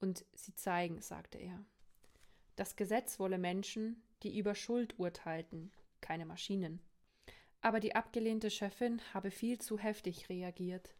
und 0.00 0.24
sie 0.32 0.56
zeigen, 0.56 1.00
sagte 1.00 1.38
er. 1.38 1.64
Das 2.56 2.74
Gesetz 2.74 3.20
wolle 3.20 3.38
Menschen, 3.38 4.02
die 4.24 4.36
über 4.36 4.56
Schuld 4.56 4.98
urteilten, 4.98 5.70
keine 6.00 6.26
Maschinen. 6.26 6.80
Aber 7.60 7.78
die 7.78 7.94
abgelehnte 7.94 8.50
Chefin 8.50 9.00
habe 9.14 9.30
viel 9.30 9.60
zu 9.60 9.78
heftig 9.78 10.28
reagiert. 10.28 10.96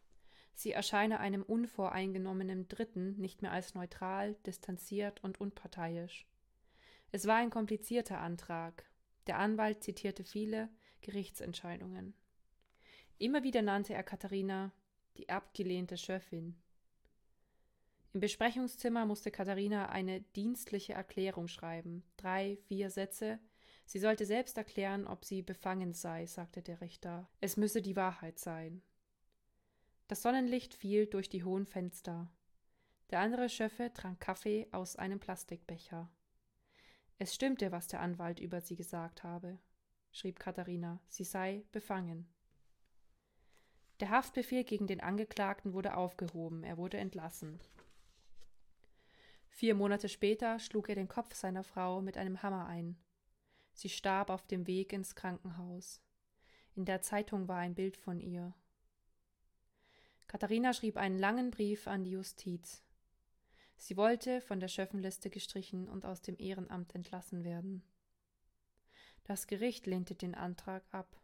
Sie 0.53 0.71
erscheine 0.71 1.19
einem 1.19 1.43
unvoreingenommenen 1.43 2.69
Dritten 2.69 3.17
nicht 3.17 3.41
mehr 3.41 3.51
als 3.51 3.75
neutral, 3.75 4.35
distanziert 4.45 5.21
und 5.25 5.41
unparteiisch. 5.41 6.25
Es 7.11 7.27
war 7.27 7.37
ein 7.37 7.49
komplizierter 7.49 8.19
Antrag. 8.19 8.89
Der 9.27 9.37
Anwalt 9.37 9.83
zitierte 9.83 10.23
viele 10.23 10.69
Gerichtsentscheidungen. 11.01 12.13
Immer 13.17 13.43
wieder 13.43 13.61
nannte 13.61 13.93
er 13.93 14.03
Katharina 14.03 14.71
die 15.17 15.29
abgelehnte 15.29 15.97
Schöffin. 15.97 16.55
Im 18.13 18.21
Besprechungszimmer 18.21 19.05
musste 19.05 19.29
Katharina 19.29 19.89
eine 19.89 20.21
dienstliche 20.21 20.93
Erklärung 20.93 21.47
schreiben. 21.47 22.03
Drei, 22.17 22.57
vier 22.67 22.89
Sätze. 22.89 23.39
Sie 23.85 23.99
sollte 23.99 24.25
selbst 24.25 24.57
erklären, 24.57 25.05
ob 25.05 25.25
sie 25.25 25.41
befangen 25.41 25.93
sei, 25.93 26.25
sagte 26.25 26.61
der 26.61 26.81
Richter. 26.81 27.29
Es 27.41 27.57
müsse 27.57 27.81
die 27.81 27.95
Wahrheit 27.95 28.39
sein. 28.39 28.81
Das 30.07 30.21
Sonnenlicht 30.21 30.73
fiel 30.73 31.07
durch 31.07 31.29
die 31.29 31.43
hohen 31.43 31.65
Fenster. 31.65 32.29
Der 33.11 33.19
andere 33.19 33.49
Schöffe 33.49 33.91
trank 33.93 34.19
Kaffee 34.19 34.67
aus 34.71 34.95
einem 34.95 35.19
Plastikbecher. 35.19 36.09
Es 37.21 37.35
stimmte, 37.35 37.71
was 37.71 37.87
der 37.87 37.99
Anwalt 37.99 38.39
über 38.39 38.61
sie 38.61 38.75
gesagt 38.75 39.21
habe, 39.21 39.59
schrieb 40.11 40.39
Katharina, 40.39 40.99
sie 41.07 41.23
sei 41.23 41.63
befangen. 41.71 42.27
Der 43.99 44.09
Haftbefehl 44.09 44.63
gegen 44.63 44.87
den 44.87 45.01
Angeklagten 45.01 45.73
wurde 45.73 45.95
aufgehoben, 45.95 46.63
er 46.63 46.77
wurde 46.77 46.97
entlassen. 46.97 47.59
Vier 49.49 49.75
Monate 49.75 50.09
später 50.09 50.57
schlug 50.57 50.89
er 50.89 50.95
den 50.95 51.07
Kopf 51.07 51.35
seiner 51.35 51.63
Frau 51.63 52.01
mit 52.01 52.17
einem 52.17 52.41
Hammer 52.41 52.65
ein. 52.65 52.97
Sie 53.73 53.89
starb 53.89 54.31
auf 54.31 54.47
dem 54.47 54.65
Weg 54.65 54.91
ins 54.91 55.13
Krankenhaus. 55.13 56.01
In 56.73 56.85
der 56.85 57.03
Zeitung 57.03 57.47
war 57.47 57.59
ein 57.59 57.75
Bild 57.75 57.97
von 57.97 58.19
ihr. 58.19 58.55
Katharina 60.25 60.73
schrieb 60.73 60.97
einen 60.97 61.19
langen 61.19 61.51
Brief 61.51 61.87
an 61.87 62.03
die 62.03 62.13
Justiz. 62.13 62.81
Sie 63.83 63.97
wollte 63.97 64.41
von 64.41 64.59
der 64.59 64.67
Schöffenliste 64.67 65.31
gestrichen 65.31 65.89
und 65.89 66.05
aus 66.05 66.21
dem 66.21 66.37
Ehrenamt 66.37 66.93
entlassen 66.93 67.43
werden. 67.43 67.81
Das 69.23 69.47
Gericht 69.47 69.87
lehnte 69.87 70.13
den 70.13 70.35
Antrag 70.35 70.83
ab. 70.91 71.19